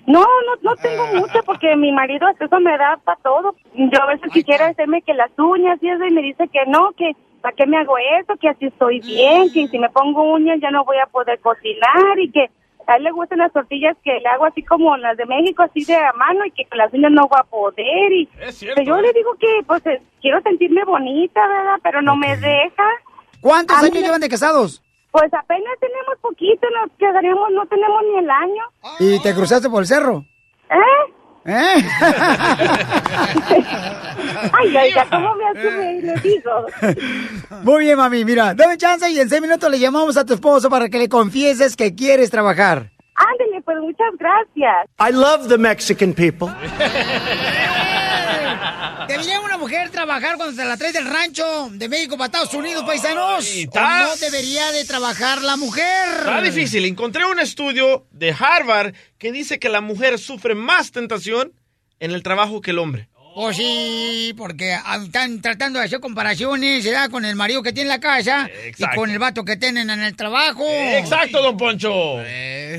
[0.05, 3.55] No, no, no tengo mucho porque mi marido eso me da para todo.
[3.73, 6.91] Yo a veces quisiera hacerme que las uñas y eso y me dice que no,
[6.91, 8.35] que ¿para qué me hago eso?
[8.39, 12.19] Que así estoy bien, que si me pongo uñas ya no voy a poder cocinar
[12.19, 12.51] y que
[12.91, 15.83] a él le gustan las tortillas que le hago así como las de México, así
[15.85, 18.11] de a mano y que con las uñas no voy a poder.
[18.11, 21.79] Y cierto, yo le digo que pues eh, quiero sentirme bonita, ¿verdad?
[21.83, 22.83] Pero no me deja.
[23.41, 24.83] ¿Cuántos A años llevan de casados?
[25.11, 28.63] Pues apenas tenemos poquito, nos quedaríamos, no tenemos ni el año.
[28.99, 30.23] ¿Y te cruzaste por el cerro?
[30.69, 31.13] ¿Eh?
[31.45, 31.83] ¿Eh?
[34.53, 36.03] Ay, oiga, ¿cómo me hace reír?
[36.03, 36.65] Le digo.
[37.63, 38.23] Muy bien, mami.
[38.25, 41.09] Mira, dame chance y en seis minutos le llamamos a tu esposo para que le
[41.09, 42.91] confieses que quieres trabajar.
[43.15, 44.87] Ándele, pues muchas gracias.
[44.99, 46.47] I love the Mexican people.
[49.21, 52.83] ¿Debería una mujer trabajar cuando se la trae del rancho de México para Estados Unidos,
[52.83, 53.47] paisanos?
[53.71, 55.85] ¿O no debería de trabajar la mujer?
[56.17, 56.85] Está difícil.
[56.85, 61.53] Encontré un estudio de Harvard que dice que la mujer sufre más tentación
[61.99, 63.09] en el trabajo que el hombre.
[63.35, 67.11] Pues sí, porque están tratando de hacer comparaciones, ¿verdad?
[67.11, 68.95] Con el marido que tiene en la casa Exacto.
[68.95, 70.65] y con el vato que tienen en el trabajo.
[70.67, 72.15] Exacto, don Poncho.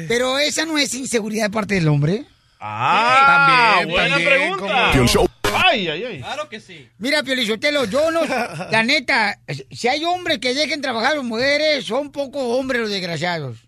[0.09, 2.24] Pero esa no es inseguridad de parte del hombre.
[2.59, 4.92] Ah, también, buena también, pregunta.
[5.07, 5.31] Show.
[5.54, 6.18] Ay, ay, ay.
[6.20, 6.88] Claro que sí.
[6.98, 8.24] Mira, Piolizotelo, yo no,
[8.70, 12.90] la neta, si hay hombres que dejen trabajar a las mujeres, son pocos hombres los
[12.90, 13.58] desgraciados.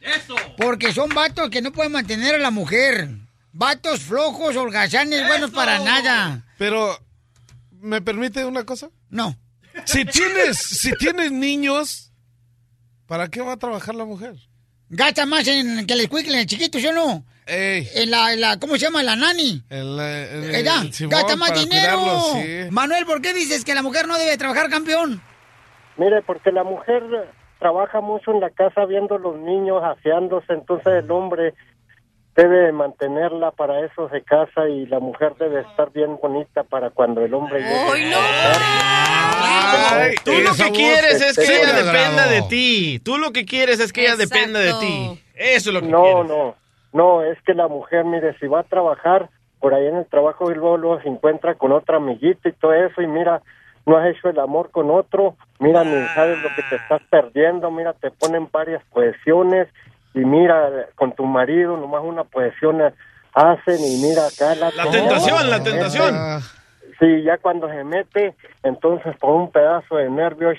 [0.00, 0.34] Eso.
[0.56, 3.08] Porque son vatos que no pueden mantener a la mujer.
[3.52, 6.44] Vatos flojos, holgazanes, buenos para nada.
[6.58, 6.98] Pero,
[7.70, 8.90] ¿me permite una cosa?
[9.10, 9.38] No.
[9.84, 12.12] Si tienes, si tienes niños,
[13.06, 14.34] ¿para qué va a trabajar la mujer?
[14.88, 17.24] Gasta más en que les cuiquen el chiquito, ¿sí o no?
[17.46, 19.02] En la, en la, ¿cómo se llama?
[19.02, 19.62] La nani.
[19.68, 21.98] El, el- Ella, el gasta más dinero.
[22.34, 22.68] sí.
[22.70, 25.20] Manuel, ¿por qué dices que la mujer no debe trabajar, campeón?
[25.96, 27.02] Mire, porque la mujer
[27.58, 31.54] trabaja mucho en la casa viendo los niños aseándose, entonces el hombre
[32.34, 37.20] debe mantenerla para eso se casa y la mujer debe estar bien bonita para cuando
[37.22, 38.14] el hombre llegue.
[38.94, 43.00] Ay, Tú lo que quieres es que ella dependa de ti.
[43.04, 45.22] Tú lo que quieres es que ella dependa de ti.
[45.34, 46.24] Eso es lo que no, quieres.
[46.28, 46.56] no, no,
[47.22, 49.30] es que la mujer, mire, si va a trabajar
[49.60, 52.72] por ahí en el trabajo y luego, luego se encuentra con otra amiguita y todo
[52.74, 53.42] eso y mira,
[53.86, 57.70] no has hecho el amor con otro, mira, ni sabes lo que te estás perdiendo,
[57.70, 59.68] mira, te ponen varias cohesiones
[60.14, 62.80] y mira, con tu marido nomás una cohesión
[63.34, 64.70] hacen y mira acá la...
[64.70, 66.40] La tentación, la tentación.
[66.40, 66.62] Sí,
[67.02, 70.52] Sí, ya cuando se mete, entonces por un pedazo de nervio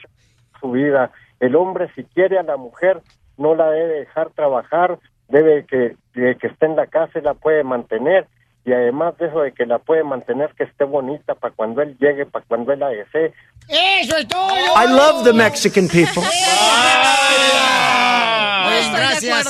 [0.60, 1.10] su vida.
[1.40, 3.02] El hombre si quiere a la mujer
[3.38, 7.34] no la debe dejar trabajar, debe que, de que esté en la casa y la
[7.34, 8.28] puede mantener
[8.66, 11.98] y además de eso de que la puede mantener que esté bonita para cuando él
[12.00, 13.34] llegue, para cuando él la desee.
[13.68, 14.50] ¡Eso es todo!
[14.52, 16.24] I love the Mexican people.
[18.74, 19.48] Estoy de gracias.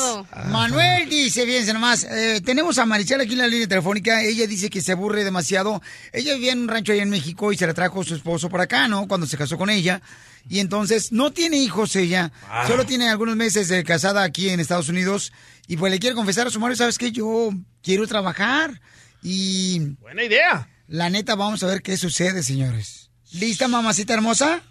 [0.49, 4.69] Manuel dice, fíjense nomás, eh, tenemos a Marichel aquí en la línea telefónica, ella dice
[4.69, 5.81] que se aburre demasiado.
[6.11, 8.61] Ella vivía en un rancho allá en México y se la trajo su esposo por
[8.61, 9.07] acá, ¿no?
[9.07, 10.01] Cuando se casó con ella.
[10.49, 12.65] Y entonces no tiene hijos ella, Ah.
[12.67, 15.31] solo tiene algunos meses de casada aquí en Estados Unidos.
[15.67, 17.11] Y pues le quiere confesar a su marido, ¿sabes qué?
[17.11, 17.49] Yo
[17.81, 18.81] quiero trabajar.
[19.21, 20.67] Y Buena idea.
[20.87, 23.02] la neta, vamos a ver qué sucede, señores.
[23.33, 24.61] ¿Lista, mamacita hermosa?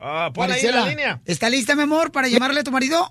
[0.00, 1.20] Ah, pon ahí la línea.
[1.24, 3.10] ¿está lista, mi amor, para llamarle a tu marido?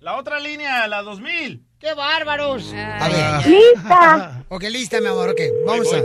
[0.00, 1.62] La otra línea, la 2000.
[1.78, 2.72] ¡Qué bárbaros!
[2.74, 3.40] A Ah.
[3.42, 3.50] ver.
[3.52, 4.42] ¡Lista!
[4.48, 5.30] Ok, lista, mi amor.
[5.30, 6.02] Ok, vamos a.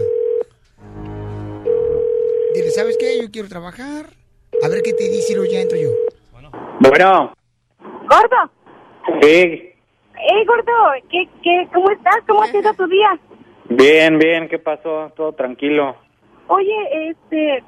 [2.53, 3.21] Dile, ¿sabes qué?
[3.21, 4.07] Yo quiero trabajar.
[4.63, 5.89] A ver qué te dice y luego ya entro yo.
[6.79, 7.31] Bueno,
[8.09, 8.51] Gordo,
[9.21, 10.71] sí, hey gordo,
[11.09, 12.15] ¿qué, qué, ¿cómo estás?
[12.27, 13.07] ¿Cómo ha sido tu día?
[13.69, 15.13] bien, bien, ¿qué pasó?
[15.15, 15.95] Todo tranquilo.
[16.47, 17.63] Oye, este,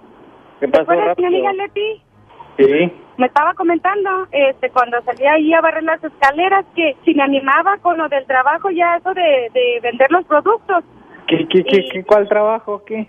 [0.63, 2.01] ¿Qué ¿te pasó acuerdas mi amiga Leti?
[2.55, 7.23] Sí, Me estaba comentando, este, cuando salía ahí a barrer las escaleras, que si me
[7.23, 10.85] animaba con lo del trabajo ya eso de, de vender los productos,
[11.27, 12.81] ¿Qué, qué, qué, qué, cuál trabajo?
[12.85, 13.07] ¿Qué?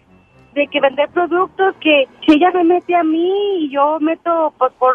[0.54, 4.72] de que vender productos, que si ella me mete a mí y yo meto, pues
[4.72, 4.94] por,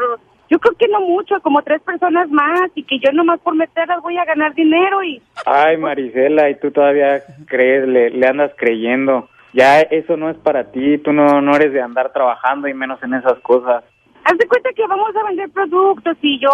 [0.49, 4.01] yo creo que no mucho, como tres personas más, y que yo nomás por meterlas
[4.01, 9.29] voy a ganar dinero y Ay, Marisela, y tú todavía crees, le, le andas creyendo.
[9.53, 13.01] Ya eso no es para ti, tú no, no eres de andar trabajando y menos
[13.03, 13.83] en esas cosas.
[14.25, 16.49] Haz de cuenta que vamos a vender productos y yo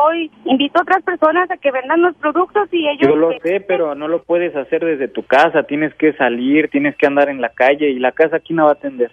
[0.46, 3.10] invito a otras personas a que vendan los productos y ellos...
[3.10, 6.96] Yo lo sé, pero no lo puedes hacer desde tu casa, tienes que salir, tienes
[6.96, 9.12] que andar en la calle y la casa aquí no va a atender.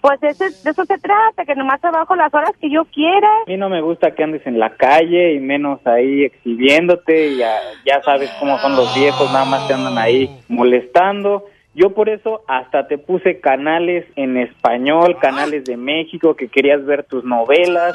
[0.00, 3.28] Pues ese- de eso se trata, que nomás trabajo las horas que yo quiera.
[3.46, 7.36] A mí no me gusta que andes en la calle y menos ahí exhibiéndote, y
[7.36, 7.54] ya,
[7.86, 11.44] ya sabes cómo son los viejos, nada más te andan ahí molestando.
[11.74, 17.04] Yo por eso hasta te puse canales en español, canales de México, que querías ver
[17.04, 17.94] tus novelas.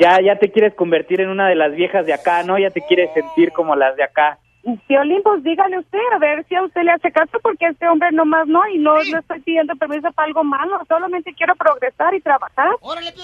[0.00, 2.58] Ya, ya te quieres convertir en una de las viejas de acá, ¿no?
[2.58, 4.38] Ya te quieres sentir como las de acá.
[4.86, 8.10] Piolín, pues dígale usted, a ver si a usted le hace caso, porque este hombre
[8.12, 12.20] nomás no, y no le estoy pidiendo permiso para algo malo, solamente quiero progresar y
[12.20, 12.68] trabajar.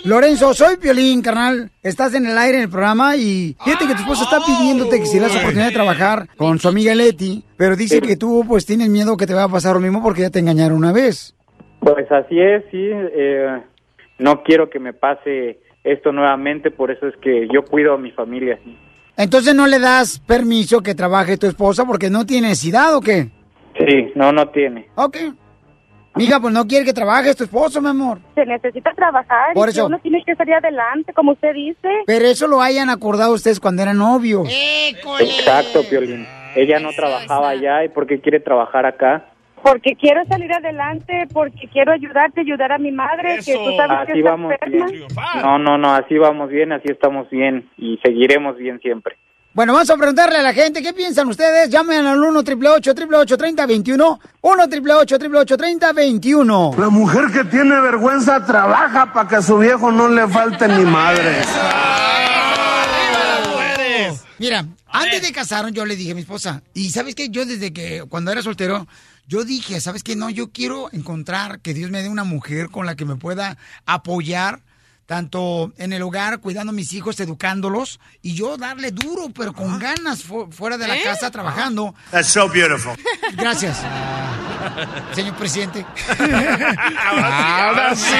[0.04, 1.70] Lorenzo, soy Piolín, carnal.
[1.82, 5.06] Estás en el aire en el programa y fíjate que tu esposa está pidiéndote que
[5.06, 8.64] si le das oportunidad de trabajar con su amiga Leti, pero dice que tú pues
[8.64, 11.36] tienes miedo que te vaya a pasar lo mismo porque ya te engañaron una vez.
[11.80, 12.80] Pues así es, sí.
[12.80, 13.62] eh,
[14.18, 18.10] no quiero que me pase esto nuevamente, por eso es que yo cuido a mi
[18.10, 18.58] familia.
[18.64, 18.76] sí.
[19.16, 23.30] Entonces no le das permiso que trabaje tu esposa porque no tiene necesidad o qué?
[23.78, 24.88] Sí, no, no tiene.
[24.94, 25.16] Ok.
[26.16, 28.18] Mija, pues no quiere que trabajes tu esposo, mi amor.
[28.34, 29.86] Se necesita trabajar Por eso.
[29.86, 31.88] uno tiene que salir adelante, como usted dice.
[32.06, 34.48] Pero eso lo hayan acordado ustedes cuando eran novios.
[35.20, 36.26] Exacto, Piolín.
[36.54, 39.26] Ella no trabajaba allá y porque quiere trabajar acá.
[39.62, 44.12] Porque quiero salir adelante, porque quiero ayudarte, ayudar a mi madre, que tú sabes que
[44.12, 44.86] Así está vamos enferma.
[44.86, 45.06] bien.
[45.42, 49.16] No, no, no, así vamos bien, así estamos bien y seguiremos bien siempre.
[49.54, 51.70] Bueno, vamos a preguntarle a la gente, ¿qué piensan ustedes?
[51.70, 59.26] Llamen al 1 888 3021 1 888 3021 La mujer que tiene vergüenza trabaja para
[59.26, 61.40] que a su viejo no le falte ni madre.
[64.38, 67.72] Mira, antes de casarnos yo le dije a mi esposa, y sabes que yo desde
[67.72, 68.86] que cuando era soltero,
[69.26, 72.86] yo dije, sabes que no, yo quiero encontrar que Dios me dé una mujer con
[72.86, 74.62] la que me pueda apoyar,
[75.06, 79.78] tanto en el hogar, cuidando a mis hijos, educándolos, y yo darle duro, pero con
[79.78, 81.02] ganas fu- fuera de la ¿Eh?
[81.04, 81.94] casa trabajando.
[82.10, 82.92] That's so beautiful.
[83.36, 83.78] Gracias,
[85.14, 85.86] señor presidente.
[86.18, 88.14] Ahora sí.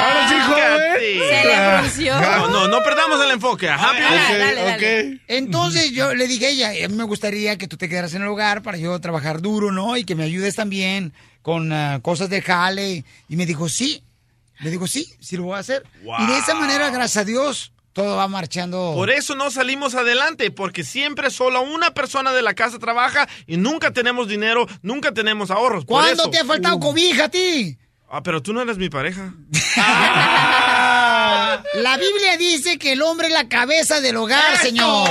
[0.00, 0.84] Ahora sí, joven.
[1.28, 2.20] Se le frunció.
[2.20, 3.68] No, no, no perdamos el enfoque.
[3.68, 5.20] Ajá, Piolín.
[5.28, 8.22] Entonces yo le dije a ella, a mí me gustaría que tú te quedaras en
[8.22, 9.96] el hogar para yo trabajar duro, ¿no?
[9.96, 13.04] Y que me ayudes también con ah, cosas de jale.
[13.28, 14.02] Y me dijo, sí.
[14.64, 15.86] Le digo, sí, sí lo voy a hacer.
[16.02, 18.92] Y de esa manera, gracias a Dios, todo va marchando.
[18.94, 23.58] Por eso no salimos adelante, porque siempre solo una persona de la casa trabaja y
[23.58, 25.84] nunca tenemos dinero, nunca tenemos ahorros.
[25.84, 27.76] ¿Cuándo te ha faltado cobija a ti?
[28.08, 29.34] Ah, pero tú no eres mi pareja.
[31.74, 35.08] La Biblia dice que el hombre es la cabeza del hogar, señor.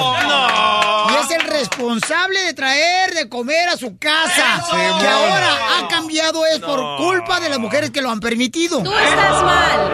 [1.09, 4.57] Y es el responsable de traer de comer a su casa.
[4.57, 4.71] Eso.
[4.99, 8.81] Que ahora ha cambiado es por culpa de las mujeres que lo han permitido.
[8.83, 9.91] Tú estás mal.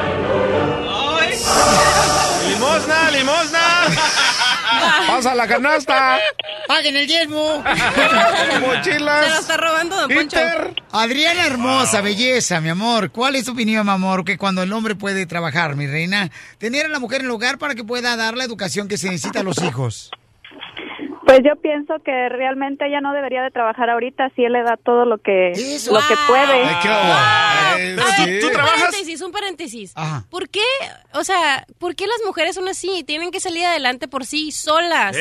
[2.49, 3.59] ¡Limosna, limosna!
[5.07, 6.19] ¡Pasa la canasta!
[6.69, 7.63] Paguen el diezmo.
[8.61, 9.25] Mochilas.
[9.25, 10.37] Se lo está robando, don Poncho.
[10.91, 13.09] Adriana hermosa, belleza, mi amor.
[13.09, 14.23] ¿Cuál es tu opinión, mi amor?
[14.23, 17.57] Que cuando el hombre puede trabajar, mi reina, tener a la mujer en el hogar
[17.57, 20.11] para que pueda dar la educación que se necesita a los hijos.
[21.29, 24.77] Pues yo pienso que realmente ella no debería de trabajar ahorita si él le da
[24.83, 25.51] todo lo que
[25.91, 26.63] lo que puede.
[26.65, 28.33] A Eh, ver, sí.
[28.33, 28.81] un ¿Tú trabajas?
[28.81, 29.93] paréntesis, un paréntesis.
[30.31, 30.59] ¿Por qué,
[31.13, 33.03] o sea, por qué las mujeres son así?
[33.05, 35.15] Tienen que salir adelante por sí solas.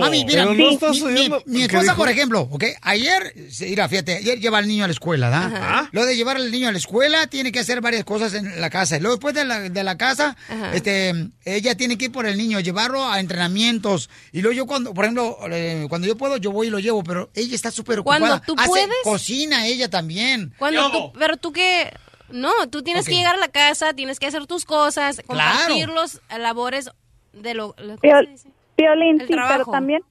[0.00, 2.64] Mami, mira, Pero no mi, estás mi- mi- esposa, dijo- por ejemplo, ¿ok?
[2.80, 5.46] Ayer, mira, fíjate, ayer lleva al niño a la escuela, ¿da?
[5.46, 5.88] Ajá.
[5.92, 8.70] Luego de llevar al niño a la escuela, tiene que hacer varias cosas en la
[8.70, 8.96] casa.
[8.96, 10.72] Y luego después de la, de la casa, Ajá.
[10.74, 11.12] este,
[11.44, 14.08] ella tiene que ir por el niño, llevarlo a entrenamientos.
[14.32, 17.02] Y luego yo cuando, por ejemplo, eh, cuando yo puedo, yo voy y lo llevo,
[17.02, 18.18] pero ella está súper ocupada.
[18.20, 18.88] Cuando tú Hace- puedes.
[19.04, 20.54] Cocina ella también.
[20.58, 21.92] Cuando tú, pero tú que
[22.30, 26.20] no, tú tienes que llegar a la casa, tienes que hacer tus cosas, compartir los
[26.38, 26.90] labores
[27.32, 28.48] de lo, lo- ¿cómo Piol- se dice?
[28.76, 30.02] Piolín, El sí, pero también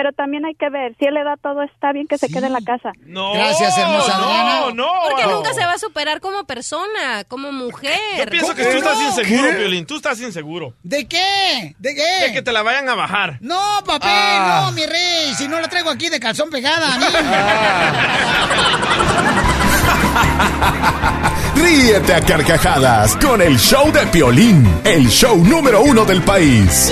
[0.00, 2.46] pero también hay que ver, si él le da todo está bien que se quede
[2.46, 2.92] en la casa.
[3.04, 3.34] No.
[3.34, 4.60] Gracias, hermosa Adriana.
[4.74, 4.86] no.
[5.10, 7.98] Porque nunca se va a superar como persona, como mujer.
[8.16, 9.06] Yo pienso que ¿Cómo tú estás no?
[9.08, 9.56] inseguro, ¿Qué?
[9.58, 9.84] Violín.
[9.84, 10.72] Tú estás inseguro.
[10.82, 11.74] ¿De qué?
[11.78, 12.28] ¿De qué?
[12.28, 13.36] De que te la vayan a bajar.
[13.42, 14.62] No, papel, Ah.
[14.64, 15.34] no, mi rey.
[15.36, 17.04] Si no la traigo aquí de calzón pegada a mí.
[21.62, 26.90] Ríete a carcajadas con el show de Piolín, el show número uno del país.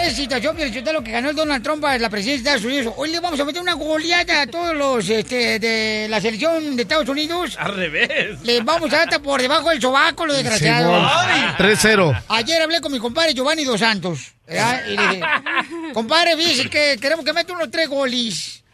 [0.00, 2.94] Esa situación que lo que ganó el Donald Trump para la presidencia de Estados Unidos.
[2.96, 6.82] Hoy le vamos a meter una goleada a todos los este, de la selección de
[6.82, 7.56] Estados Unidos.
[7.58, 8.40] Al revés.
[8.42, 11.10] Les vamos a dar hasta por debajo del sobaco, los desgraciados.
[11.58, 12.10] Simón.
[12.12, 12.22] 3-0.
[12.28, 14.32] Ayer hablé con mi compadre Giovanni Dos Santos.
[14.46, 14.80] ¿verdad?
[14.86, 15.22] Y le dije,
[15.92, 18.64] compadre, fíjese que queremos que meta unos tres goles.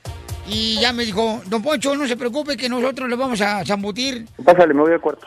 [0.49, 4.27] Y ya me dijo, don Poncho, no se preocupe que nosotros le vamos a zambutir.
[4.45, 5.27] Pásale, me voy al cuarto.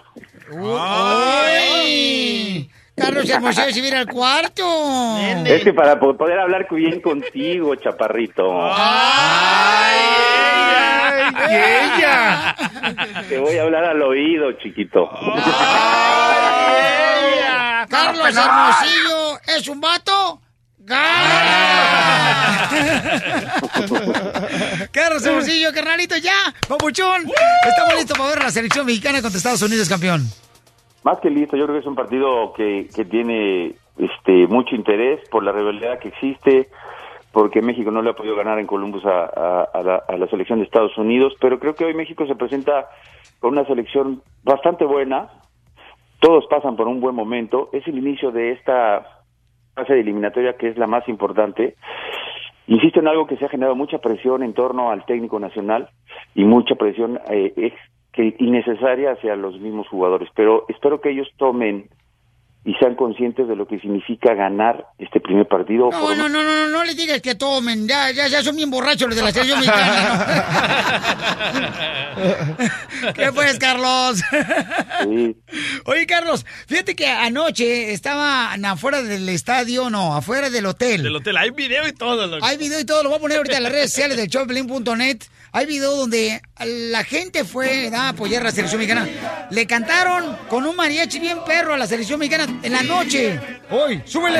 [0.79, 2.69] ¡Ay!
[2.99, 5.17] Carlos Hermosillo se viene al cuarto.
[5.45, 8.43] Es que para po- poder hablar bien contigo, chaparrito.
[11.49, 12.55] ella!
[13.27, 15.09] Te voy a hablar al oído, chiquito.
[17.89, 20.41] Carlos Hermosillo es un vato.
[20.79, 22.69] ¡Gana!
[24.91, 26.33] Carlos Hermosillo, carnalito, ya,
[26.67, 27.29] papuchón.
[27.67, 30.27] Estamos listos para ver la selección mexicana contra Estados Unidos, campeón.
[31.03, 35.19] Más que listo, yo creo que es un partido que, que tiene este mucho interés
[35.29, 36.67] por la rivalidad que existe,
[37.31, 40.27] porque México no le ha podido ganar en Columbus a, a- a la, a la
[40.27, 42.89] selección de Estados Unidos, pero creo que hoy México se presenta
[43.39, 45.29] con una selección bastante buena,
[46.19, 49.05] todos pasan por un buen momento, es el inicio de esta
[49.75, 51.75] fase de eliminatoria que es la más importante.
[52.67, 55.89] Insisto en algo que se ha generado mucha presión en torno al técnico nacional
[56.35, 57.53] y mucha presión eh,
[58.19, 61.89] que innecesaria hacia los mismos jugadores, pero espero que ellos tomen
[62.65, 65.89] y sean conscientes de lo que significa ganar este primer partido.
[65.89, 67.87] No, no, no, no, no, no le digas que tomen.
[67.87, 70.43] Ya, ya, ya son bien borrachos los de la selección mexicana.
[73.15, 74.21] ¿Qué pues, Carlos?
[75.85, 81.03] Oye, Carlos, fíjate que anoche estaban afuera del estadio, no, afuera del hotel.
[81.03, 81.37] Del hotel.
[81.37, 82.37] Hay video y todo.
[82.41, 85.19] Hay video y todo, lo voy a poner ahorita en las redes sociales del showpelín.net.
[85.51, 89.07] Hay video donde la gente fue a apoyar a la selección mexicana.
[89.49, 93.39] Le cantaron con un mariachi bien perro a la selección mexicana en la noche.
[93.71, 94.39] Hoy, súbele.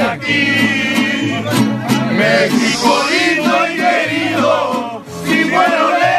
[2.12, 6.19] México lindo y querido, y bueno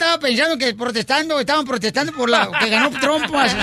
[0.00, 3.54] estaba pensando que protestando, estaban protestando por la que ganó trompas.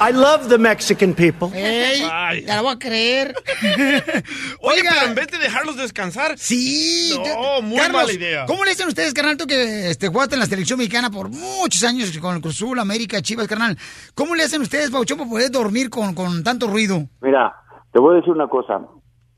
[0.00, 1.48] I love the Mexican people.
[1.54, 2.00] Ey,
[2.46, 3.34] ya la voy a creer.
[4.60, 6.38] Oye, pero en vez de dejarlos descansar.
[6.38, 7.14] Sí.
[7.22, 8.46] No, muy Carlos, mala idea.
[8.46, 11.84] ¿Cómo le dicen ustedes, carnal, tú que este, jugaste en la selección mexicana por muchos
[11.84, 13.76] años con el Cruz Azul, América, Chivas, carnal?
[14.14, 17.06] ¿Cómo le hacen ustedes, Pauchón, para poder dormir con, con tanto ruido?
[17.20, 17.54] Mira,
[17.92, 18.80] te voy a decir una cosa.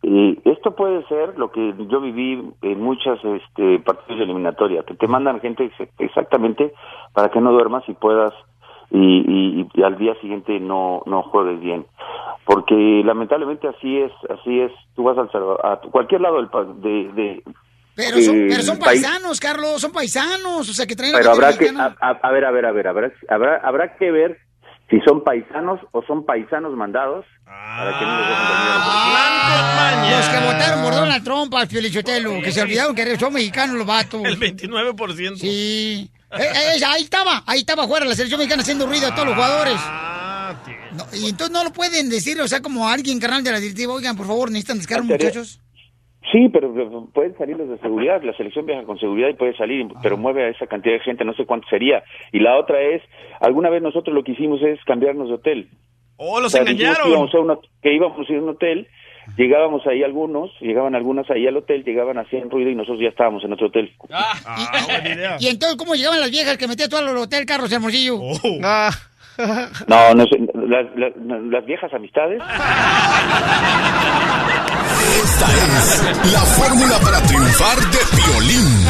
[0.02, 4.94] Eh, esto puede ser lo que yo viví en muchas este, partidos de eliminatoria, que
[4.94, 6.72] te mandan gente ex- exactamente
[7.12, 8.32] para que no duermas y puedas
[8.90, 11.86] y, y- y al día siguiente no no juegues bien,
[12.44, 14.70] porque lamentablemente así es, así es.
[14.94, 15.28] Tú vas al
[15.64, 16.48] a cualquier lado del
[16.82, 17.42] de, de
[17.96, 19.02] Pero son, pero son país.
[19.02, 22.44] paisanos, Carlos, son paisanos, o sea, que traen Pero habrá que, a, a- a ver,
[22.44, 24.38] a ver, a ver, habrá, habrá, habrá que ver
[24.88, 28.18] si son paisanos o son paisanos mandados para que no
[30.16, 33.86] los que votaron por Donald Trump al Fiolichotelo, que se olvidaron que son mexicanos los
[33.86, 34.22] vatos.
[34.24, 35.36] El 29%.
[35.36, 36.10] Sí.
[36.32, 36.42] Eh,
[36.78, 39.76] eh, ahí estaba, ahí estaba afuera la selección mexicana haciendo ruido a todos los jugadores.
[39.78, 40.54] Ah,
[40.96, 43.92] No, y entonces no lo pueden decir, o sea, como alguien, carnal de la directiva,
[43.92, 45.60] oigan, por favor, necesitan descargar, muchachos.
[46.32, 46.72] Sí, pero
[47.14, 50.44] pueden salir los de seguridad, la selección viaja con seguridad y puede salir, pero mueve
[50.44, 52.02] a esa cantidad de gente, no sé cuánto sería.
[52.32, 53.02] Y la otra es,
[53.40, 55.68] alguna vez nosotros lo que hicimos es cambiarnos de hotel.
[56.16, 57.04] ¡Oh, los O sea, dijimos engañaron!
[57.04, 58.88] Que íbamos, a un hot- que íbamos a ir a un hotel,
[59.36, 63.44] llegábamos ahí algunos, llegaban algunas ahí al hotel, llegaban hacían ruido y nosotros ya estábamos
[63.44, 63.92] en otro hotel.
[65.38, 68.18] Y entonces, ¿cómo llegaban las viejas que metía tú al hotel, Carlos Hermosillo?
[68.64, 68.90] Ah.
[69.86, 70.38] No, no sé,
[70.68, 72.42] las, las- las viejas amistades.
[75.22, 78.86] Esta es la fórmula para triunfar de violín.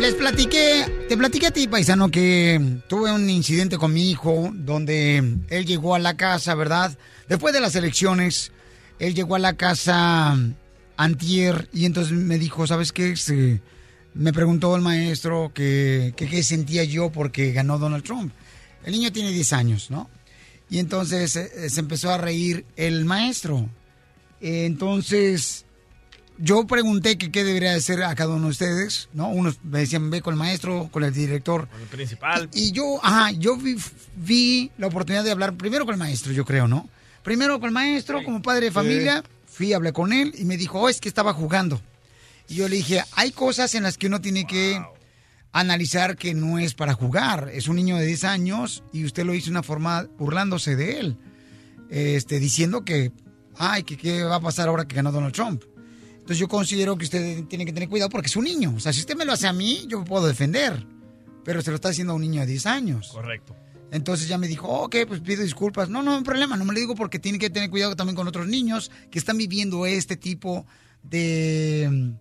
[0.00, 2.58] Les platiqué, te platiqué a ti, paisano, que
[2.88, 5.18] tuve un incidente con mi hijo donde
[5.50, 6.96] él llegó a la casa, ¿verdad?
[7.28, 8.52] Después de las elecciones,
[8.98, 10.36] él llegó a la casa
[10.96, 13.10] antier y entonces me dijo, ¿sabes qué?
[13.12, 13.60] Este,
[14.14, 18.32] me preguntó el maestro que que qué sentía yo porque ganó Donald Trump.
[18.84, 20.08] El niño tiene 10 años, ¿no?
[20.70, 23.68] Y entonces eh, se empezó a reír el maestro.
[24.40, 25.66] Entonces,
[26.38, 29.28] yo pregunté que qué debería hacer a cada uno de ustedes, ¿no?
[29.28, 31.68] Unos me decían, ve con el maestro, con el director.
[31.78, 32.48] El principal.
[32.54, 33.76] Y yo, ajá, yo vi,
[34.16, 36.88] vi la oportunidad de hablar primero con el maestro, yo creo, ¿no?
[37.22, 40.80] Primero con el maestro, como padre de familia, fui, hablé con él y me dijo,
[40.80, 41.82] oh, es que estaba jugando.
[42.50, 44.82] Y yo le dije, hay cosas en las que uno tiene que
[45.52, 47.48] analizar que no es para jugar.
[47.54, 50.98] Es un niño de 10 años y usted lo hizo de una forma burlándose de
[50.98, 51.16] él.
[51.90, 53.12] Este, diciendo que,
[53.56, 55.62] ay, que qué va a pasar ahora que ganó Donald Trump.
[56.12, 58.74] Entonces yo considero que usted tiene que tener cuidado porque es un niño.
[58.76, 60.84] O sea, si usted me lo hace a mí, yo me puedo defender.
[61.44, 63.10] Pero se lo está haciendo a un niño de 10 años.
[63.12, 63.54] Correcto.
[63.92, 65.88] Entonces ya me dijo, ok, pues pido disculpas.
[65.88, 68.26] No, no hay problema, no me lo digo porque tiene que tener cuidado también con
[68.26, 70.66] otros niños que están viviendo este tipo
[71.04, 72.16] de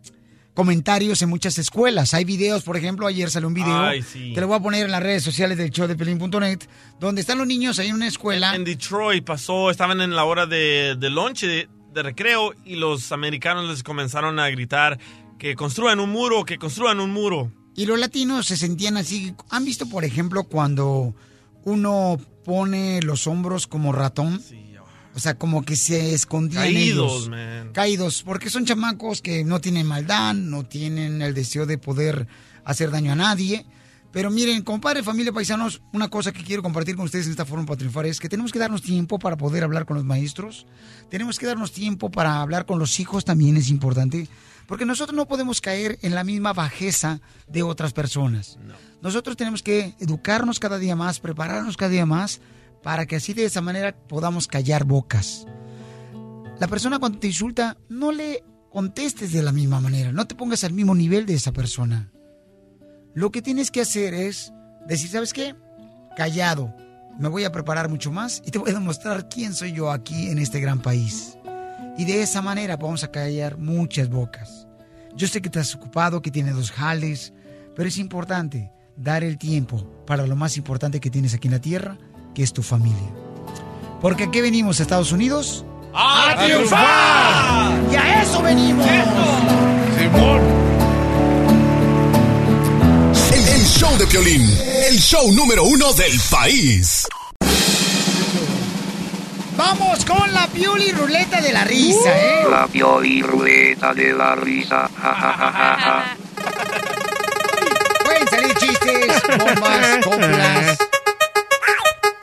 [0.60, 2.14] comentarios en muchas escuelas.
[2.14, 4.34] Hay videos, por ejemplo, ayer salió un video Ay, sí.
[4.34, 6.60] que lo voy a poner en las redes sociales del show de Pelín.net,
[7.00, 8.54] donde están los niños ahí en una escuela.
[8.54, 13.14] En Detroit pasó, estaban en la hora de, de lunch, de, de recreo, y los
[13.14, 15.00] americanos les comenzaron a gritar
[15.38, 17.54] que construyan un muro, que construyan un muro.
[17.78, 19.34] Y los latinos se sentían así.
[19.52, 21.16] ¿Han visto, por ejemplo, cuando
[21.64, 24.42] uno pone los hombros como ratón?
[25.16, 27.30] O sea, como que se escondían Caídos, ellos.
[27.30, 27.72] man.
[27.74, 32.28] Caídos, porque son chamacos que no tienen maldad, no tienen el deseo de poder
[32.64, 33.66] hacer daño a nadie.
[34.12, 37.66] Pero miren, compadre, familia, paisanos, una cosa que quiero compartir con ustedes en esta forma
[37.66, 40.66] para triunfar es que tenemos que darnos tiempo para poder hablar con los maestros.
[41.10, 44.28] Tenemos que darnos tiempo para hablar con los hijos también es importante.
[44.68, 48.58] Porque nosotros no podemos caer en la misma bajeza de otras personas.
[49.02, 52.40] Nosotros tenemos que educarnos cada día más, prepararnos cada día más,
[52.82, 55.46] para que así de esa manera podamos callar bocas.
[56.60, 60.64] La persona cuando te insulta, no le contestes de la misma manera, no te pongas
[60.64, 62.12] al mismo nivel de esa persona.
[63.14, 64.54] Lo que tienes que hacer es
[64.88, 65.56] decir, ¿sabes qué?
[66.16, 66.76] Callado.
[67.18, 70.30] Me voy a preparar mucho más y te voy a demostrar quién soy yo aquí
[70.30, 71.38] en este gran país.
[71.98, 74.68] Y de esa manera vamos a callar muchas bocas.
[75.16, 77.34] Yo sé que estás ocupado, que tienes dos jales,
[77.76, 81.62] pero es importante dar el tiempo para lo más importante que tienes aquí en la
[81.62, 81.98] tierra,
[82.40, 83.10] que es tu familia.
[84.00, 87.74] Porque aquí venimos a Estados Unidos ¡A triunfar!
[87.92, 88.86] ¡Y a eso venimos!
[89.98, 90.40] Simón.
[93.34, 94.50] El, el show de Piolín,
[94.90, 97.06] el show número uno del país.
[99.58, 102.46] Vamos con la piuli ruleta de la risa, ¿eh?
[102.50, 104.90] La pioli ruleta de la risa.
[105.02, 106.18] Ja, ja, ja, ja, ja.
[108.06, 110.89] Pueden salir chistes, bombas, coplas.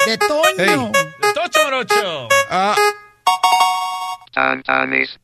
[0.07, 0.93] De Toño.
[1.35, 2.29] Tocho Morocho.
[4.33, 5.19] Tantanes.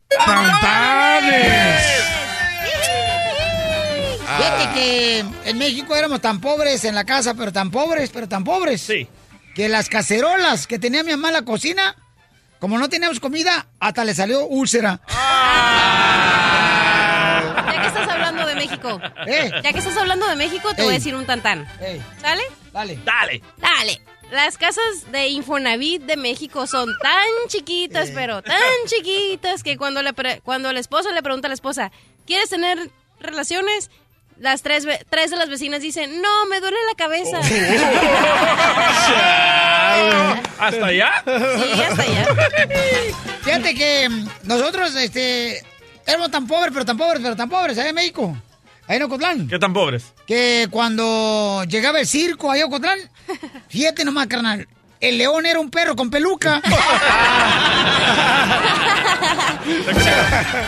[4.37, 8.43] Fíjate que en México éramos tan pobres en la casa, pero tan pobres, pero tan
[8.43, 8.83] pobres.
[8.83, 9.07] Sí.
[9.55, 11.95] Que las cacerolas que tenía mi mamá en la cocina,
[12.59, 15.01] como no teníamos comida, hasta le salió úlcera.
[17.67, 19.01] Ya que estás hablando de México.
[19.29, 19.49] Eh.
[19.63, 21.69] Ya que estás hablando de México, te voy a decir un tantán.
[21.81, 22.03] Ey.
[22.21, 22.43] ¿Sale?
[22.73, 22.99] Dale.
[23.05, 23.43] Dale.
[23.59, 24.01] Dale.
[24.33, 28.57] Las casas de Infonavit de México son tan chiquitas, pero tan
[28.87, 31.93] chiquitas que cuando, le pre- cuando el esposo le pregunta a la esposa,
[32.27, 33.91] ¿quieres tener relaciones?
[34.39, 37.39] Las tres, ve- tres de las vecinas dicen, no, me duele la cabeza.
[40.59, 41.23] ¿Hasta allá?
[41.27, 42.27] Sí, hasta allá.
[43.43, 44.09] Fíjate que
[44.45, 45.63] nosotros, este,
[46.07, 48.35] éramos tan pobres, pero tan pobres, pero tan pobres, en México.
[48.89, 49.49] Ahí en Ocotlán.
[49.49, 50.13] ¿Qué tan pobres?
[50.27, 52.99] Que cuando llegaba el circo ahí a Ocotlán,
[53.69, 54.69] fíjate nomás, carnal,
[55.01, 56.63] el león era un perro con peluca.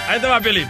[0.09, 0.68] Ahí te va, Piolín.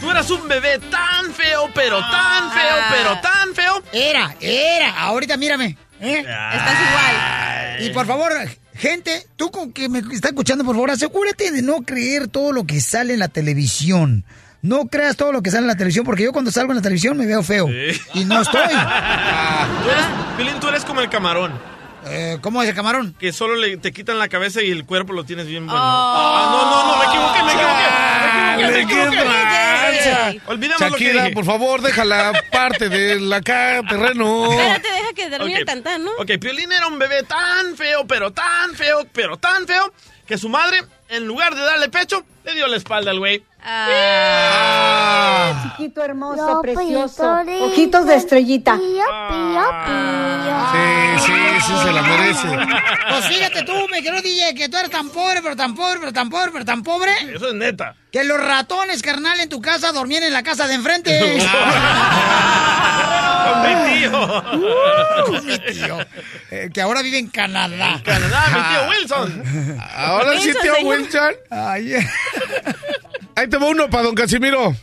[0.00, 3.82] Tú eras un bebé tan feo, pero tan feo, pero tan feo.
[3.92, 5.00] Era, era.
[5.02, 5.76] Ahorita mírame.
[6.00, 6.18] ¿eh?
[6.18, 7.82] Estás igual.
[7.82, 8.32] Y por favor,
[8.78, 12.64] Gente, tú con que me está escuchando, por favor, asegúrate de no creer todo lo
[12.64, 14.24] que sale en la televisión.
[14.66, 16.82] No creas todo lo que sale en la televisión, porque yo cuando salgo en la
[16.82, 17.68] televisión me veo feo.
[18.14, 18.62] Y no estoy.
[19.82, 20.04] Tú eres,
[20.36, 21.52] Piolín, tú eres como el camarón.
[22.08, 23.14] Eh, ¿Cómo es el camarón?
[23.18, 25.80] Que solo le, te quitan la cabeza y el cuerpo lo tienes bien bueno.
[25.80, 25.84] Oh.
[25.84, 27.86] Ah, no, no, no, me equivoqué, me equivoqué.
[28.56, 31.30] Me equivoqué, me lo que dije.
[31.32, 34.50] por favor, deja la parte del acá terreno.
[34.50, 35.58] Espérate, deja que termine Ok.
[35.60, 36.10] el tantán, ¿no?
[36.18, 39.92] Ok, Piolín era un bebé tan feo, pero tan feo, pero tan feo,
[40.26, 43.44] que su madre, en lugar de darle pecho, le dio la espalda al güey.
[43.62, 45.52] Ah.
[45.76, 47.40] Chiquito hermoso, precioso.
[47.44, 48.76] Pito, Ojitos de estrellita.
[48.76, 50.56] Pío, pío, pío.
[50.72, 51.32] Sí, sí,
[51.66, 52.48] sí, se la merece.
[53.08, 56.12] Pues fíjate tú, me quiero DJ, que tú eres tan pobre, pero tan pobre, pero
[56.12, 57.12] tan pobre, pero tan pobre.
[57.34, 57.94] Eso es neta.
[58.12, 61.38] Que los ratones, carnal, en tu casa dormían en la casa de enfrente.
[63.46, 64.10] Con mi tío.
[65.26, 65.98] Uh, mi tío.
[66.50, 68.00] Eh, que ahora vive en Canadá.
[68.04, 69.78] Canadá, mi tío Wilson.
[69.94, 70.98] Ahora sí, Wilson, tío señor.
[71.00, 71.34] Wilson.
[73.36, 74.74] Ahí te va uno para don Casimiro.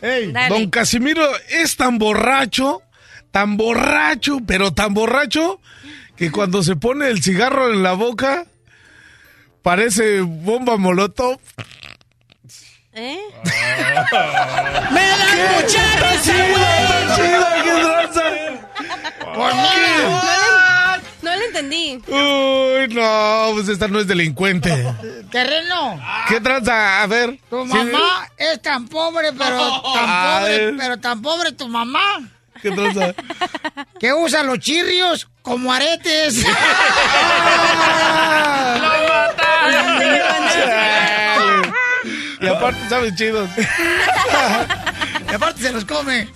[0.49, 2.83] Don Casimiro es tan borracho,
[3.31, 5.59] tan borracho, pero tan borracho,
[6.15, 8.45] que cuando se pone el cigarro en la boca,
[9.63, 11.39] parece bomba molotov.
[12.95, 13.19] ¿Eh?
[14.91, 17.15] ¡Me la escucharon ese güey!
[17.15, 18.23] ¡Chido, qué tranza!
[19.33, 22.03] Pues mira, No le entendí.
[22.07, 24.69] Uy, no, pues esta no es delincuente.
[25.31, 25.99] terreno.
[26.27, 27.01] ¿Qué tranza?
[27.01, 27.39] A ver.
[27.49, 27.73] Tu ¿sí?
[27.73, 32.21] mamá es tan pobre, pero tan pobre, pero tan pobre tu mamá,
[32.61, 33.13] ¿Qué tranza?
[33.99, 36.45] que usa los chirrios como aretes.
[40.53, 41.22] Chale.
[42.43, 43.49] Y aparte saben chidos.
[43.57, 46.27] y aparte se los come.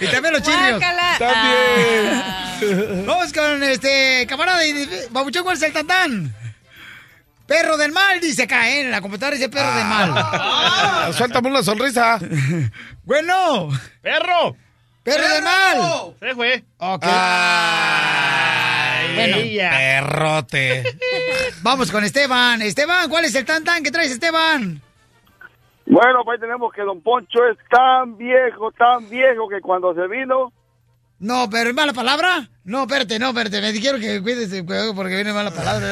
[0.00, 0.42] Y también los.
[0.42, 1.16] Guácala.
[1.18, 3.04] También.
[3.06, 6.32] Vamos con este camarada y Babuchón, ¿cuál es el tantán?
[7.46, 8.82] Perro del mal, dice acá, ¿eh?
[8.82, 10.12] En la computadora dice perro del mal.
[10.16, 12.20] Ah, Suéltame una sonrisa.
[13.04, 13.68] Bueno,
[14.00, 14.56] ¡Perro!
[15.02, 16.14] perro del mal.
[16.20, 16.62] Se fue.
[16.78, 17.02] Ok.
[17.84, 19.36] Ay, Bueno.
[19.38, 19.70] ella.
[19.70, 20.84] Perrote.
[21.62, 22.62] Vamos con Esteban.
[22.62, 24.80] Esteban, ¿cuál es el tantán que traes, Esteban?
[25.86, 30.52] Bueno, pues tenemos que Don Poncho es tan viejo, tan viejo que cuando se vino,
[31.18, 32.48] No, pero es mala palabra.
[32.64, 33.60] No, espérate, no, espérate.
[33.60, 35.86] Me quiero que cuides el juego porque viene mala palabra.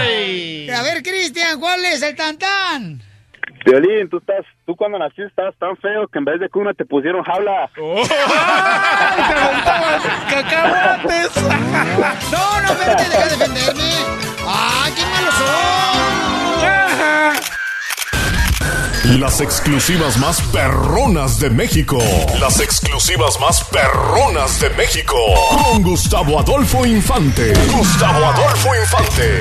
[0.00, 0.68] Ay.
[0.70, 3.02] A ver, Cristian, ¿cuál es el tantán?
[3.64, 6.84] Violín, tú estás, tú cuando naciste estabas tan feo que en vez de cuna te
[6.84, 7.70] pusieron jaula.
[7.80, 7.96] Oh.
[8.10, 11.30] ¡Ay, te aventaban cacahuates!
[12.32, 13.82] No, no, espérate, deja de defenderme.
[14.48, 15.52] ¡Ay, qué malos son!
[19.04, 21.98] Las exclusivas más perronas de México.
[22.38, 25.16] Las exclusivas más perronas de México.
[25.50, 27.52] Con Gustavo Adolfo Infante.
[27.76, 29.40] Gustavo Adolfo Infante.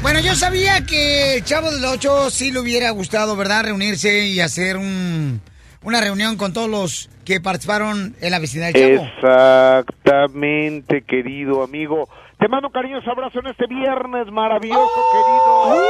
[0.00, 3.64] Bueno, yo sabía que el Chavo del Ocho sí le hubiera gustado, ¿verdad?
[3.64, 5.40] Reunirse y hacer un,
[5.82, 9.10] una reunión con todos los que participaron en la vecindad del Chavo.
[9.16, 12.08] Exactamente, querido amigo.
[12.38, 15.82] Te mando un cariñoso abrazo en este viernes maravilloso, querido.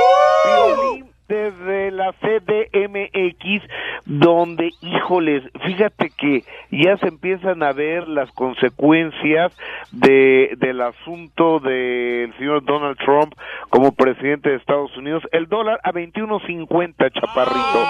[0.46, 3.62] Violín desde la CDMX,
[4.06, 9.52] donde, híjoles, fíjate que ya se empiezan a ver las consecuencias
[9.92, 13.34] de, del asunto del señor Donald Trump
[13.70, 15.22] como presidente de Estados Unidos.
[15.32, 17.84] El dólar a 21.50, chaparrito.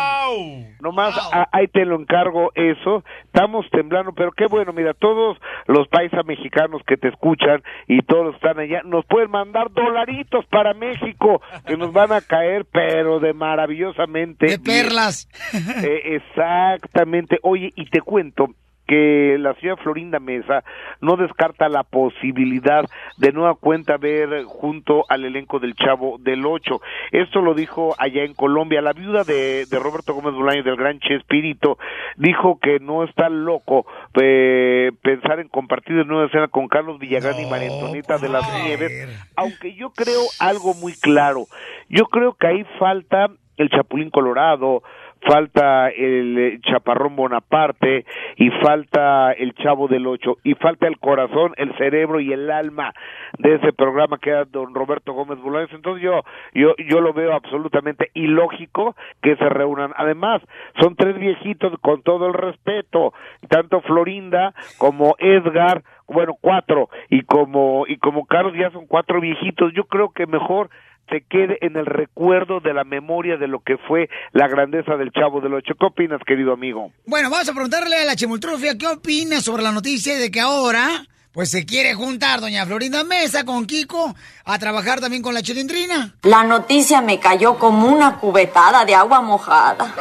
[0.80, 3.02] Nomás a- ahí te lo encargo eso.
[3.24, 8.34] Estamos temblando, pero qué bueno, mira, todos los paisas mexicanos que te escuchan y todos
[8.34, 13.34] están allá, nos pueden mandar dolaritos para México, que nos van a caer, pero de
[13.34, 14.46] maravillosamente.
[14.46, 15.28] De perlas.
[15.84, 17.38] Eh, exactamente.
[17.42, 18.54] Oye, y te cuento
[18.86, 20.64] que la señora Florinda Mesa
[21.00, 22.84] no descarta la posibilidad
[23.18, 26.80] de nueva cuenta ver junto al elenco del Chavo del Ocho.
[27.12, 28.82] Esto lo dijo allá en Colombia.
[28.82, 31.78] La viuda de, de Roberto Gómez Bolaño del Gran Chespirito
[32.16, 33.86] dijo que no está loco
[34.20, 38.44] eh, pensar en compartir de nueva escena con Carlos Villagrán y María Antonieta de las
[38.62, 38.92] Nieves,
[39.36, 41.46] aunque yo creo algo muy claro.
[41.88, 44.82] Yo creo que ahí falta el Chapulín Colorado,
[45.26, 48.04] falta el eh, Chaparrón Bonaparte
[48.36, 52.92] y falta el Chavo del Ocho y falta el corazón, el cerebro y el alma
[53.38, 55.72] de ese programa que era don Roberto Gómez Bolaños.
[55.72, 56.22] Entonces yo
[56.54, 59.92] yo yo lo veo absolutamente ilógico que se reúnan.
[59.96, 60.42] Además,
[60.80, 63.14] son tres viejitos con todo el respeto,
[63.48, 69.72] tanto Florinda como Edgar, bueno, cuatro y como y como Carlos ya son cuatro viejitos.
[69.72, 70.70] Yo creo que mejor
[71.08, 75.12] se quede en el recuerdo de la memoria de lo que fue la grandeza del
[75.12, 75.74] Chavo del Ocho.
[75.78, 76.92] ¿Qué opinas, querido amigo?
[77.06, 81.04] Bueno, vamos a preguntarle a la Chimultrufia qué opina sobre la noticia de que ahora,
[81.32, 86.14] pues se quiere juntar doña Florinda Mesa con Kiko a trabajar también con la chilindrina.
[86.22, 89.94] La noticia me cayó como una cubetada de agua mojada.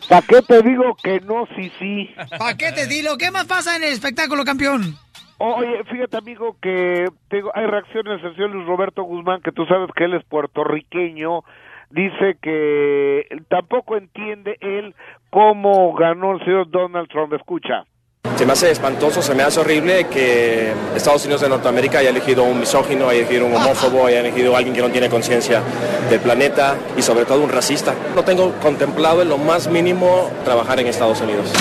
[0.09, 2.09] ¿Para qué te digo que no, sí, sí?
[2.37, 3.17] ¿Para qué te dilo?
[3.17, 4.97] ¿Qué más pasa en el espectáculo, campeón?
[5.37, 9.89] Oye, fíjate, amigo, que tengo, hay reacciones del señor Luis Roberto Guzmán, que tú sabes
[9.95, 11.41] que él es puertorriqueño.
[11.89, 14.95] Dice que tampoco entiende él
[15.29, 17.33] cómo ganó el señor Donald Trump.
[17.33, 17.85] Escucha.
[18.37, 22.43] Se me hace espantoso, se me hace horrible que Estados Unidos de Norteamérica haya elegido
[22.43, 25.61] un misógino, haya elegido un homófobo, haya elegido a alguien que no tiene conciencia
[26.09, 27.93] del planeta y sobre todo un racista.
[28.13, 31.53] No tengo contemplado en lo más mínimo trabajar en Estados Unidos.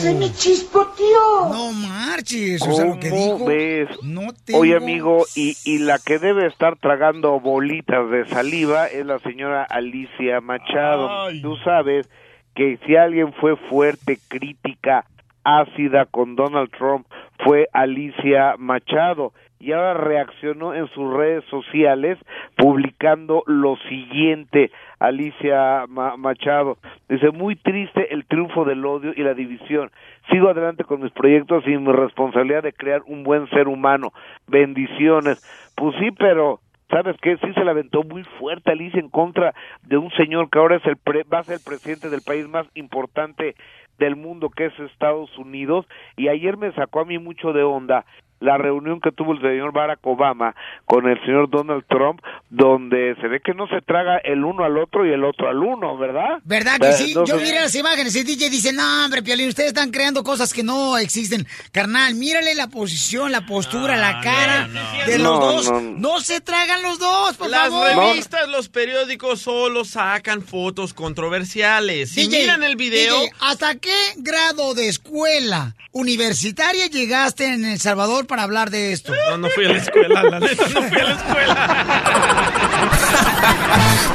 [0.00, 1.48] ¡Se me chispoteó!
[1.52, 3.44] No marches, o sea, lo que ¿Cómo dijo.
[3.46, 3.88] ves?
[4.02, 4.60] No tengo...
[4.60, 9.62] Oye, amigo, y, y la que debe estar tragando bolitas de saliva es la señora
[9.64, 11.28] Alicia Machado.
[11.42, 12.08] Tú sabes
[12.54, 15.04] que si alguien fue fuerte, crítica,
[15.44, 17.06] ácida con Donald Trump,
[17.44, 19.32] fue Alicia Machado.
[19.60, 22.18] Y ahora reaccionó en sus redes sociales
[22.56, 26.78] publicando lo siguiente, Alicia Ma- Machado.
[27.08, 29.90] Dice, muy triste el triunfo del odio y la división.
[30.30, 34.12] Sigo adelante con mis proyectos y mi responsabilidad de crear un buen ser humano.
[34.48, 35.38] Bendiciones.
[35.76, 37.36] Pues sí, pero ¿sabes qué?
[37.36, 40.86] Sí se la aventó muy fuerte Alicia en contra de un señor que ahora es
[40.86, 43.54] el pre- va a ser el presidente del país más importante
[43.98, 45.86] del mundo que es Estados Unidos
[46.16, 48.06] y ayer me sacó a mí mucho de onda
[48.40, 50.54] la reunión que tuvo el señor Barack Obama
[50.86, 54.76] con el señor Donald Trump donde se ve que no se traga el uno al
[54.78, 56.38] otro y el otro al uno, ¿verdad?
[56.44, 57.12] ¿Verdad que sí?
[57.14, 60.62] Yo miré las imágenes y DJ dice, no, hombre, Piolín, ustedes están creando cosas que
[60.62, 61.46] no existen.
[61.70, 64.68] Carnal, mírale la posición, la postura, la cara
[65.06, 65.82] de los No, dos.
[65.98, 67.88] no, se tragan los dos, por Las favor.
[68.10, 72.10] revistas, los periódicos solo sacan fotos controversiales.
[72.10, 77.78] Si DJ, miran el video, DJ, ¿hasta qué grado de escuela universitaria llegaste en El
[77.80, 79.12] Salvador para hablar de esto?
[79.30, 82.02] no, no fui a la escuela, la neta, no fui a la escuela.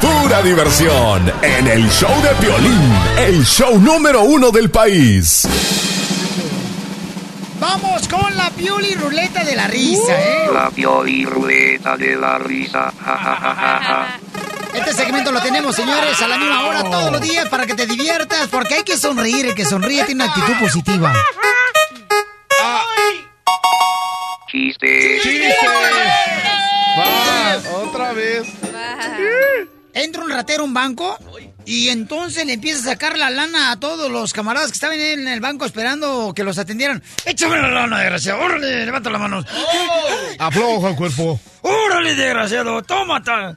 [0.00, 5.46] Pura diversión en el show de Piolín, el show número uno del país.
[7.60, 10.48] Vamos con la Pioli Ruleta de la Risa, ¿eh?
[10.50, 12.92] La pioli ruleta de la risa.
[13.04, 14.20] Ja, ja, ja, ja, ja.
[14.72, 17.86] Este segmento lo tenemos, señores, a la misma hora todos los días para que te
[17.86, 19.46] diviertas, porque hay que sonreír.
[19.46, 21.12] El que sonríe tiene una actitud positiva.
[24.56, 25.54] Chiste.
[26.98, 28.46] Va, otra vez.
[29.92, 31.18] Entra un ratero a un banco
[31.66, 35.28] y entonces le empieza a sacar la lana a todos los camaradas que estaban en
[35.28, 37.02] el banco esperando que los atendieran.
[37.26, 38.40] ¡Échame la lana, desgraciado!
[38.40, 39.44] ¡Órale, levanta las manos!
[40.38, 41.38] Afloja el cuerpo.
[41.60, 42.82] ¡Órale, desgraciado!
[42.82, 43.30] ¡Tómate!
[43.30, 43.54] ¡Ay,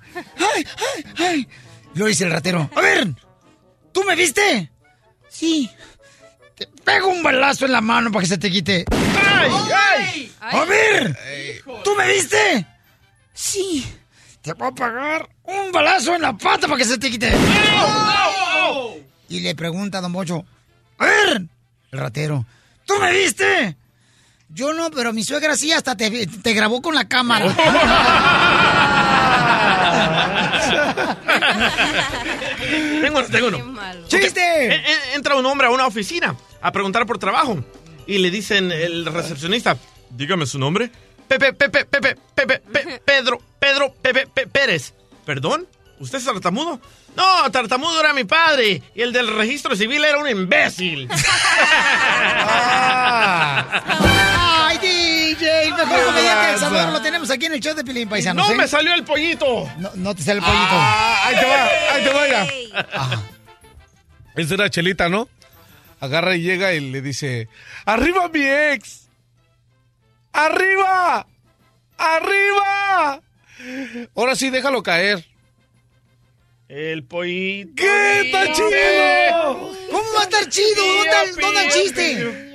[0.58, 1.47] ay, ay!
[1.93, 2.70] Lo dice el ratero.
[2.76, 3.08] A ver,
[3.93, 4.70] ¿tú me viste?
[5.30, 5.70] Sí.
[6.58, 8.84] Te pego un balazo en la mano para que se te quite.
[9.40, 10.32] ¡Ay, ay!
[10.42, 11.18] A ver,
[11.84, 12.66] ¿tú me viste?
[13.34, 13.86] Sí.
[14.42, 17.32] Te voy a pagar un balazo en la pata para que se te quite.
[19.30, 20.44] Y le pregunta a Don Bocho.
[20.98, 21.42] A ver,
[21.92, 22.46] el ratero.
[22.86, 23.76] ¿Tú me viste?
[24.50, 27.46] Yo no, pero mi suegra sí hasta te, te grabó con la cámara.
[33.02, 33.76] tengo, tengo uno.
[34.08, 34.42] ¡Chiste!
[34.42, 37.64] Ok, en- en- Entra un hombre a una oficina a preguntar por trabajo
[38.10, 39.78] y le dicen el recepcionista,
[40.10, 40.89] dígame su nombre.
[41.28, 44.93] Pepe, Pepe, Pepe, Pepe, Pe- Pedro, Pedro, Pepe, Pe- Pérez.
[45.26, 45.68] ¿Perdón?
[45.99, 46.82] ¿Usted es tartamudo?
[47.16, 51.07] No, tartamudo era mi padre y el del registro civil era un imbécil.
[53.62, 55.64] ¡Ay, DJ!
[55.68, 58.47] El mejor comediante del Salvador lo tenemos aquí en el show de Pilín Paisanos.
[58.47, 58.57] No ¿eh?
[58.57, 59.70] me salió el pollito.
[59.78, 60.68] No, no te sale el pollito.
[60.72, 62.47] Ah, ahí te va, ahí te va ya.
[64.36, 65.28] Esa era Chelita, ¿no?
[66.00, 67.50] Agarra y llega y le dice,
[67.86, 69.10] ¡Arriba mi ex!
[70.32, 71.28] ¡Arriba!
[71.97, 73.22] ¡Arriba!
[74.16, 75.26] Ahora sí, déjalo caer.
[76.70, 77.74] El pollito.
[77.76, 78.22] ¿Qué?
[78.22, 79.76] ¡Está chido!
[79.91, 80.76] ¿Cómo va a estar chido?
[80.86, 82.50] ¿Dónde está el- dónde el chiste?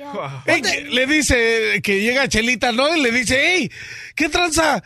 [0.45, 2.95] Ey, le dice que llega Chelita, ¿no?
[2.95, 3.71] Y le dice, ¡Ey!
[4.15, 4.81] ¿Qué tranza?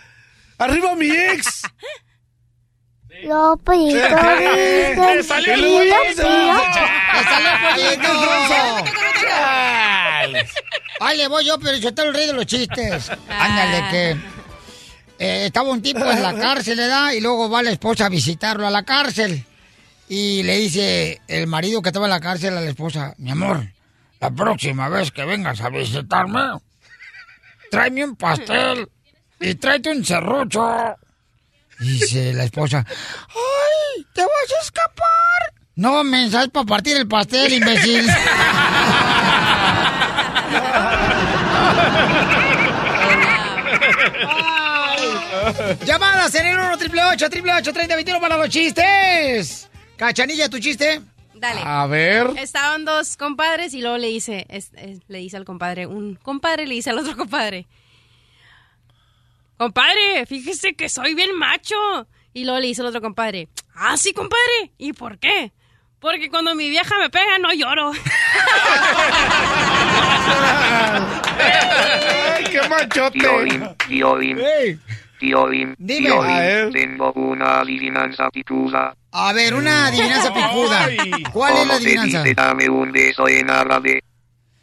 [0.57, 1.61] ¡Arriba mi ex!
[3.23, 6.23] Lo dicen, Le salió el pollito.
[6.23, 8.91] ¡Me salió el pollito!
[11.01, 13.11] Ahí le voy yo, pero yo te el rey de los chistes.
[13.29, 14.11] Ándale, que
[15.19, 17.11] eh, estaba un tipo en la cárcel, ¿verdad?
[17.13, 19.45] Y luego va la esposa a visitarlo a la cárcel.
[20.07, 23.63] Y le dice el marido que estaba en la cárcel a la esposa, mi amor,
[24.19, 26.41] la próxima vez que vengas a visitarme,
[27.69, 28.89] tráeme un pastel
[29.39, 30.97] y tráete un serrucho.
[31.79, 34.05] Dice la esposa, ¡ay!
[34.13, 35.53] ¿Te vas a escapar?
[35.75, 38.05] No, mensaje para partir el pastel, imbécil.
[45.85, 49.69] Llamadas en el 1 triple 8 triple 8 30 21 para los chistes.
[49.95, 51.01] Cachanilla, tu chiste.
[51.35, 51.61] Dale.
[51.63, 52.31] A ver.
[52.37, 56.67] Estaban dos compadres y luego le dice, es- es- le dice al compadre, un compadre
[56.67, 57.67] le dice al otro compadre,
[59.59, 61.75] compadre, fíjese que soy bien macho.
[62.33, 65.51] Y luego le dice al otro compadre, ah, sí, compadre, ¿y por qué?
[65.99, 67.91] Porque cuando mi vieja me pega no lloro.
[72.35, 73.19] ¡Ay, qué machote!
[73.19, 74.39] Violín, violín.
[75.19, 75.99] Violín, Dime.
[76.09, 76.71] violín, A ver.
[76.71, 78.95] tengo una adivinanza picuda.
[79.11, 80.87] A ver, una adivinanza picuda.
[81.33, 82.23] ¿Cuál es la ¿Cómo se adivinanza?
[82.23, 84.01] dice dame un beso en árabe?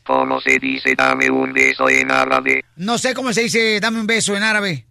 [0.07, 2.65] ¿Cómo se dice dame un beso en árabe?
[2.77, 4.85] No sé cómo se dice, dame un beso en árabe.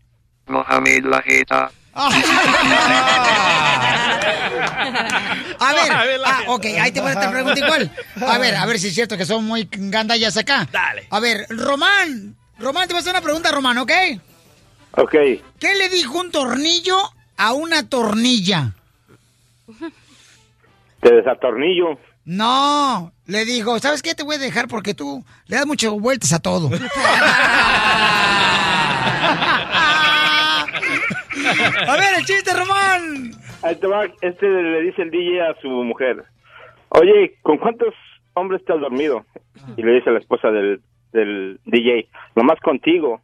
[0.48, 1.72] Mohamed la jeta.
[5.58, 7.92] A ver, ah, ok, ahí te voy a te pregunto igual.
[8.28, 10.68] A ver, a ver si es cierto que son muy gandallas acá.
[10.72, 11.08] Dale.
[11.10, 13.92] A ver, Román, Román, te voy a hacer una pregunta, Román, ¿ok?
[14.98, 15.16] Ok.
[15.60, 16.98] ¿Qué le dijo un tornillo
[17.38, 18.74] a una tornilla?
[21.02, 21.98] Te desatornillo.
[22.26, 24.16] No, le dijo, ¿sabes qué?
[24.16, 26.70] Te voy a dejar porque tú le das muchas vueltas a todo.
[31.88, 33.32] A ver, el chiste, Román.
[34.22, 36.24] Este le dice el DJ a su mujer.
[36.90, 37.94] Oye, ¿con cuántos
[38.34, 39.26] hombres te has dormido?
[39.78, 40.82] Y le dice la esposa del,
[41.14, 43.22] del DJ, nomás contigo.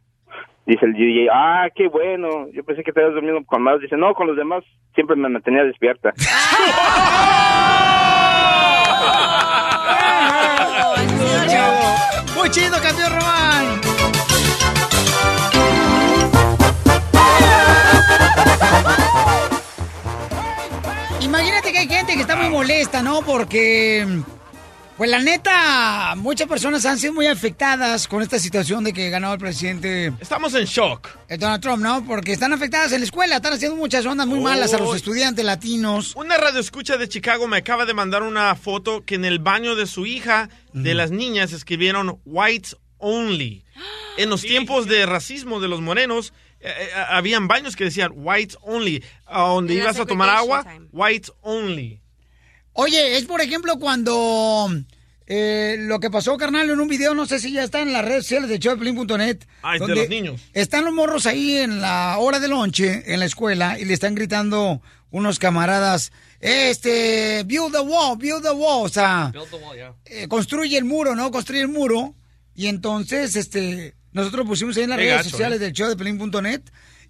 [0.66, 3.80] Dice el DJ, ah, qué bueno, yo pensé que te habías dormido con más.
[3.80, 4.62] Dice, no, con los demás
[4.94, 6.12] siempre me mantenía despierta.
[12.34, 13.80] Muy chido, campeón Román.
[21.20, 23.22] Imagínate que hay gente que está muy molesta, ¿no?
[23.22, 24.06] Porque,
[25.02, 29.32] pues la neta, muchas personas han sido muy afectadas con esta situación de que ganó
[29.32, 30.12] el presidente.
[30.20, 31.08] Estamos en shock.
[31.26, 32.06] El Donald Trump, ¿no?
[32.06, 35.44] Porque están afectadas en la escuela, están haciendo muchas ondas muy malas a los estudiantes
[35.44, 36.14] latinos.
[36.14, 39.74] Una radio escucha de Chicago me acaba de mandar una foto que en el baño
[39.74, 43.64] de su hija, de las niñas, escribieron whites only.
[44.18, 48.56] En los tiempos de racismo de los morenos, eh, eh, habían baños que decían whites
[48.62, 49.02] only.
[49.26, 50.86] A donde ibas a tomar agua, time.
[50.92, 52.00] whites only.
[52.74, 54.68] Oye, es por ejemplo cuando
[55.34, 58.04] eh, lo que pasó, carnal, en un video, no sé si ya está en las
[58.04, 59.38] redes sociales de showdeplin.net.
[59.62, 60.42] Ah, es de donde los niños.
[60.52, 64.14] Están los morros ahí en la hora de lonche, en la escuela, y le están
[64.14, 69.32] gritando unos camaradas, este, build the wall, build the wall, o sea,
[70.04, 71.30] eh, construye el muro, ¿no?
[71.30, 72.14] Construye el muro.
[72.54, 75.64] Y entonces, este, nosotros pusimos ahí en las Qué redes gacho, sociales ¿eh?
[75.64, 76.60] del show de Pelín.net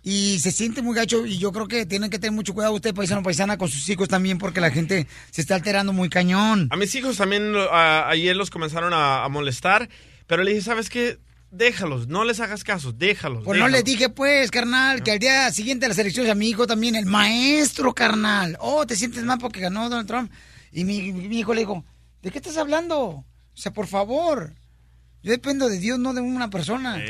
[0.03, 2.95] y se siente muy gacho y yo creo que tienen que tener mucho cuidado usted,
[2.95, 6.69] paisano, paisana, con sus hijos también porque la gente se está alterando muy cañón.
[6.71, 9.89] A mis hijos también ah, ayer los comenzaron a, a molestar,
[10.27, 11.19] pero le dije, ¿sabes qué?
[11.51, 13.45] Déjalos, no les hagas caso, déjalos.
[13.45, 13.73] Pues no déjalos".
[13.73, 16.97] les dije, pues, carnal, que al día siguiente de las elecciones a mi hijo también,
[16.97, 18.57] el maestro, carnal.
[18.59, 20.33] Oh, te sientes mal porque ganó Donald Trump.
[20.73, 21.85] Y mi, mi hijo le dijo,
[22.23, 22.99] ¿de qué estás hablando?
[23.01, 24.55] O sea, por favor.
[25.23, 27.01] Yo dependo de Dios, no de una persona.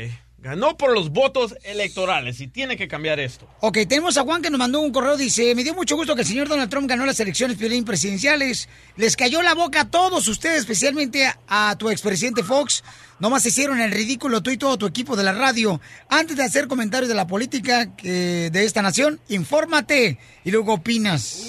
[0.43, 3.47] Ganó por los votos electorales y tiene que cambiar esto.
[3.61, 6.23] Ok, tenemos a Juan que nos mandó un correo, dice, me dio mucho gusto que
[6.23, 8.67] el señor Donald Trump ganó las elecciones presidenciales.
[8.97, 12.83] Les cayó la boca a todos ustedes, especialmente a, a tu expresidente Fox.
[13.19, 15.79] Nomás hicieron el ridículo tú y todo tu equipo de la radio.
[16.09, 21.41] Antes de hacer comentarios de la política de esta nación, infórmate y luego opinas.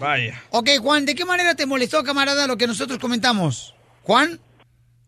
[0.00, 0.42] Vaya.
[0.50, 3.76] Ok, Juan, ¿de qué manera te molestó, camarada, lo que nosotros comentamos?
[4.02, 4.40] ¿Juan?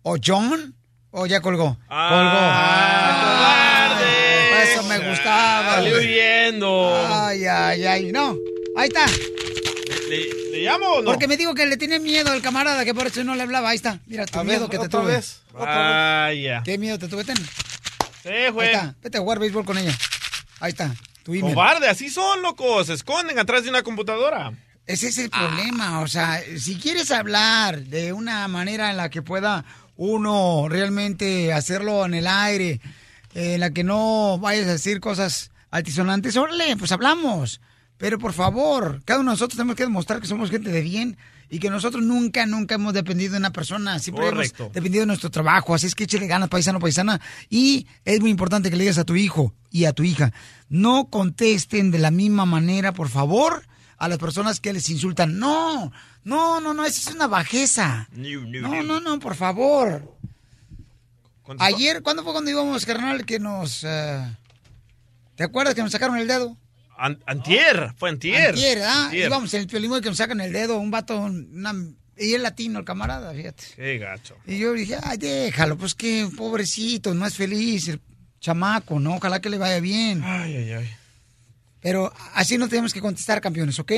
[0.02, 0.76] ¿O John?
[1.18, 1.78] ¿O ya colgó?
[1.88, 4.62] Ah, colgó.
[4.62, 5.76] Eso me gustaba.
[5.76, 6.94] Salió huyendo.
[7.08, 8.12] Ay, ay, ay.
[8.12, 8.36] No,
[8.76, 9.06] ahí está.
[10.10, 11.06] ¿Le, le llamo o no?
[11.06, 13.70] Porque me dijo que le tenía miedo al camarada, que por eso no le hablaba.
[13.70, 13.98] Ahí está.
[14.06, 15.12] Mira, tu A miedo ver, que te otra tuve.
[15.14, 15.40] vez.
[15.54, 16.62] Vaya.
[16.64, 17.24] ¿Qué miedo te tuve?
[17.24, 17.36] Ten.
[18.22, 18.66] Se fue.
[18.68, 18.94] Ahí está.
[19.02, 19.96] Vete a jugar béisbol con ella.
[20.60, 20.94] Ahí está.
[21.22, 21.54] Tu email.
[21.54, 22.88] Cobarde, así son, locos.
[22.88, 24.52] Se esconden atrás de una computadora.
[24.86, 29.20] Ese es el problema, o sea, si quieres hablar de una manera en la que
[29.20, 29.64] pueda
[29.96, 32.80] uno realmente hacerlo en el aire,
[33.34, 37.60] eh, en la que no vayas a decir cosas altisonantes, órale, pues hablamos.
[37.98, 41.16] Pero por favor, cada uno de nosotros tenemos que demostrar que somos gente de bien
[41.48, 44.64] y que nosotros nunca, nunca hemos dependido de una persona, siempre Correcto.
[44.64, 45.74] hemos dependido de nuestro trabajo.
[45.74, 47.20] Así es que échale ganas, paisano, paisana.
[47.48, 50.32] Y es muy importante que le digas a tu hijo y a tu hija,
[50.68, 53.66] no contesten de la misma manera, por favor,
[53.98, 55.38] a las personas que les insultan.
[55.38, 55.92] No,
[56.24, 58.08] no, no, no, eso es una bajeza.
[58.12, 60.16] No, no, no, por favor.
[61.60, 63.84] Ayer, ¿cuándo fue cuando íbamos, carnal, que nos...
[63.84, 64.36] eh,
[65.36, 66.56] ¿Te acuerdas que nos sacaron el dedo?
[66.98, 68.48] An- antier, fue antier.
[68.50, 69.04] Antier, ¿ah?
[69.04, 69.26] Antier.
[69.28, 71.74] Íbamos en el piolimo que nos sacan el dedo, un vato, una-
[72.18, 73.64] y es latino el camarada, fíjate.
[73.76, 74.36] Qué gacho.
[74.46, 78.00] Y yo dije, ay, déjalo, pues que pobrecito, no es feliz el
[78.40, 79.16] chamaco, ¿no?
[79.16, 80.22] Ojalá que le vaya bien.
[80.24, 80.90] Ay, ay, ay.
[81.86, 83.92] Pero así no tenemos que contestar, campeones, ¿ok?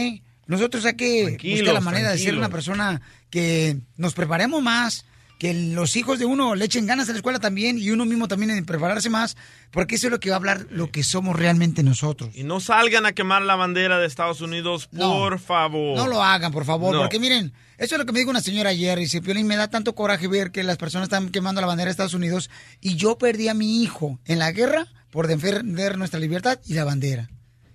[0.47, 2.39] Nosotros hay que Tranquilos, buscar la manera de ser tranquilos.
[2.47, 5.07] una persona que nos preparemos más,
[5.39, 8.29] que los hijos de uno le echen ganas a la escuela también y uno mismo
[8.29, 9.39] también en prepararse más,
[9.71, 12.29] porque eso es lo que va a hablar lo que somos realmente nosotros.
[12.35, 15.97] Y no salgan a quemar la bandera de Estados Unidos, por favor.
[15.97, 17.01] No lo hagan, por favor, No.
[17.01, 18.99] porque miren, eso es lo que me dijo una señora ayer.
[18.99, 21.93] Dice, Piolín, me da tanto coraje ver que las personas están quemando la bandera de
[21.93, 22.51] Estados Unidos
[22.83, 26.85] y yo perdí a mi hijo en la guerra por defender nuestra libertad y la
[26.85, 27.31] bandera.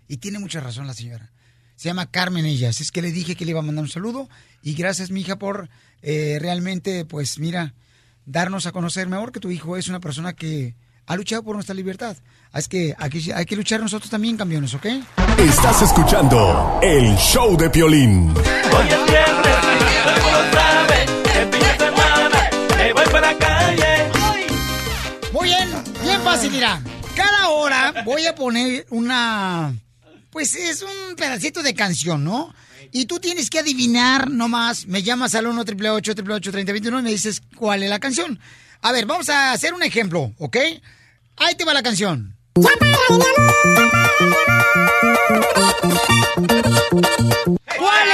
[0.08, 1.32] Y tiene mucha razón la señora.
[1.76, 2.70] Se llama Carmen ella.
[2.70, 4.30] Así es que le dije que le iba a mandar un saludo.
[4.62, 5.70] Y gracias, mi hija, por
[6.01, 7.74] eh, realmente, pues mira,
[8.26, 10.76] darnos a conocer mejor que tu hijo es una persona que
[11.06, 12.18] ha luchado por nuestra libertad.
[12.51, 14.86] Así que aquí hay que luchar nosotros también, campeones, ¿ok?
[15.39, 18.30] Estás escuchando el show de Piolín.
[18.30, 19.56] Hoy es viernes,
[20.04, 24.12] todo el mundo sabe, el fin de semana, me voy para la calle.
[25.32, 25.70] Muy bien,
[26.01, 26.82] bien fácil, mira.
[27.16, 29.74] Cada hora voy a poner una.
[30.34, 32.53] Pues es un pedacito de canción, ¿no?
[32.91, 34.88] Y tú tienes que adivinar nomás.
[34.88, 38.39] Me llamas al 1 888 3021 y me dices cuál es la canción.
[38.81, 40.57] A ver, vamos a hacer un ejemplo, ¿ok?
[41.38, 42.36] Ahí te va la canción.
[42.55, 42.73] ¿Cuál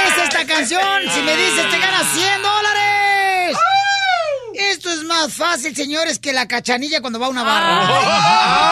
[0.06, 1.02] es esta canción?
[1.14, 3.56] Si me dices, te ganas 100 dólares.
[4.72, 8.66] Esto es más fácil, señores, que la cachanilla cuando va a una barra.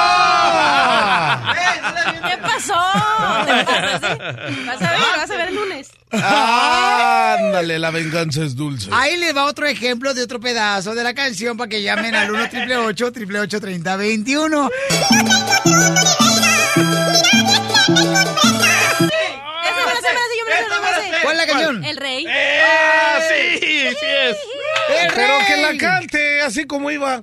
[2.39, 2.75] ¿Qué pasó?
[3.47, 4.65] ¿Te pasas, sí?
[4.67, 5.91] Vas a ver, vas a ver el lunes.
[6.11, 8.91] Ándale, la venganza es dulce.
[8.93, 12.31] Ahí les va otro ejemplo de otro pedazo de la canción para que llamen al
[12.31, 14.71] 1 888 3021
[21.29, 21.85] ¿Cuál es la canción?
[21.85, 22.27] El rey.
[22.27, 23.59] ¡Ah, sí!
[23.61, 24.37] ¡Sí es!
[25.15, 27.23] Pero que la cante así como iba.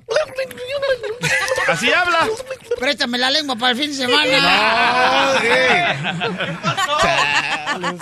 [1.66, 2.28] Así habla.
[2.78, 5.40] Préstame la lengua para el fin de No, semana.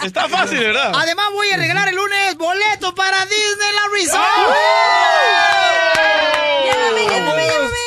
[0.05, 0.93] Está fácil, ¿verdad?
[0.95, 4.25] Además voy a regalar el lunes boleto para Disneyland Resort.
[6.65, 7.79] Llévame, llévame, llévame.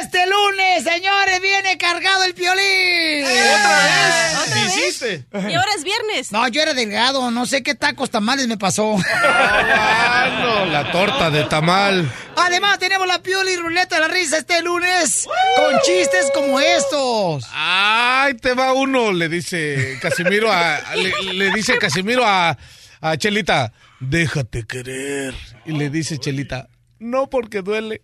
[0.00, 3.26] Este lunes, señores, viene cargado el piolín.
[3.44, 4.34] ¿Otra vez?
[4.42, 4.76] ¿Otra ¿Qué vez?
[4.76, 5.24] hiciste?
[5.32, 6.32] Y ahora es viernes.
[6.32, 8.96] No, yo era delgado, no sé qué tacos tamales me pasó.
[9.06, 12.10] Ah, no, la torta de tamal.
[12.36, 15.26] Además, tenemos la pioli ruleta de la risa este lunes
[15.56, 17.44] con chistes como estos.
[17.52, 22.56] Ay, te va uno, le dice Casimiro a, le, le dice Casimiro a,
[23.00, 25.34] a Chelita, déjate querer.
[25.64, 26.68] Y le dice Chelita,
[27.04, 28.00] no porque duele.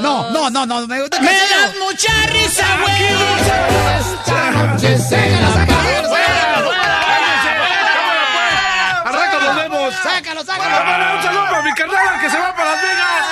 [0.00, 0.86] No, no, no, no.
[0.86, 3.04] Me, gusta Me das mucha risa, güey.
[4.20, 5.62] Esta noche se la
[9.04, 9.94] Al rato nos vemos.
[9.94, 11.16] Sácalo, Cámara, sácalo.
[11.16, 13.24] un saludo para mi carnal que se va para Las Vegas.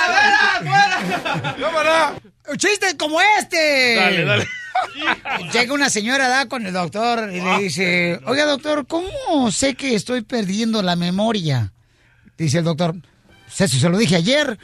[1.59, 2.13] Cámara.
[2.57, 3.95] Chistes como este.
[3.95, 4.47] Dale, dale.
[5.53, 9.95] Llega una señora da con el doctor y le dice, oiga doctor, ¿cómo sé que
[9.95, 11.71] estoy perdiendo la memoria?
[12.37, 12.95] Dice el doctor,
[13.59, 14.57] eso se lo dije ayer.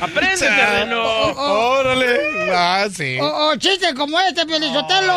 [0.00, 1.02] Aprende, terreno.
[1.02, 2.50] Órale.
[2.52, 3.18] Ah, sí.
[3.20, 5.14] O, o chistes como este, Pielizotelo.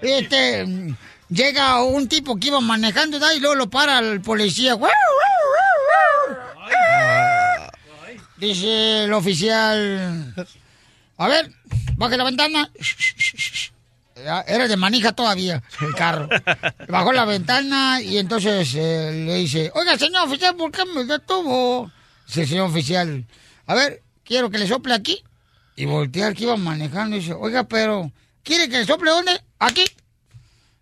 [0.00, 0.96] Este, mm,
[1.28, 3.34] llega un tipo que iba manejando ¿da?
[3.34, 4.74] y luego lo para el policía.
[4.74, 7.70] ¡Guau, guau, guau, guau!
[8.36, 10.32] Dice el oficial,
[11.16, 11.50] a ver,
[11.96, 12.70] baje la ventana.
[14.24, 16.28] Era de manija todavía el carro.
[16.88, 21.90] Bajó la ventana y entonces eh, le dice, oiga, señor oficial, ¿por qué me detuvo?
[22.26, 23.26] Dice señor oficial,
[23.66, 25.22] a ver, quiero que le sople aquí.
[25.76, 28.10] Y voltea al que iba manejando y dice, oiga, pero,
[28.42, 29.40] ¿quiere que le sople dónde?
[29.58, 29.84] Aquí.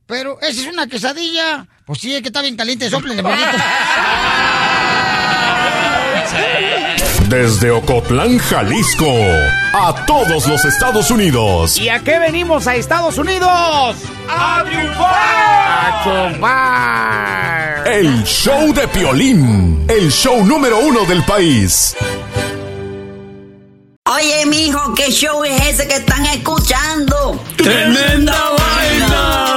[0.06, 1.66] Pero, esa es una quesadilla.
[1.84, 3.50] Pues sí, es que está bien caliente, sople poquito.
[7.28, 9.12] Desde Ocotlán, Jalisco,
[9.72, 11.76] a todos los Estados Unidos.
[11.76, 13.96] ¿Y a qué venimos a Estados Unidos?
[14.28, 15.12] ¡A triunfar!
[15.12, 17.88] ¡A chupar!
[17.88, 21.96] El show de Piolín, el show número uno del país.
[24.08, 27.42] Oye, mijo, ¿qué show es ese que están escuchando?
[27.56, 29.56] ¡Tremenda vaina!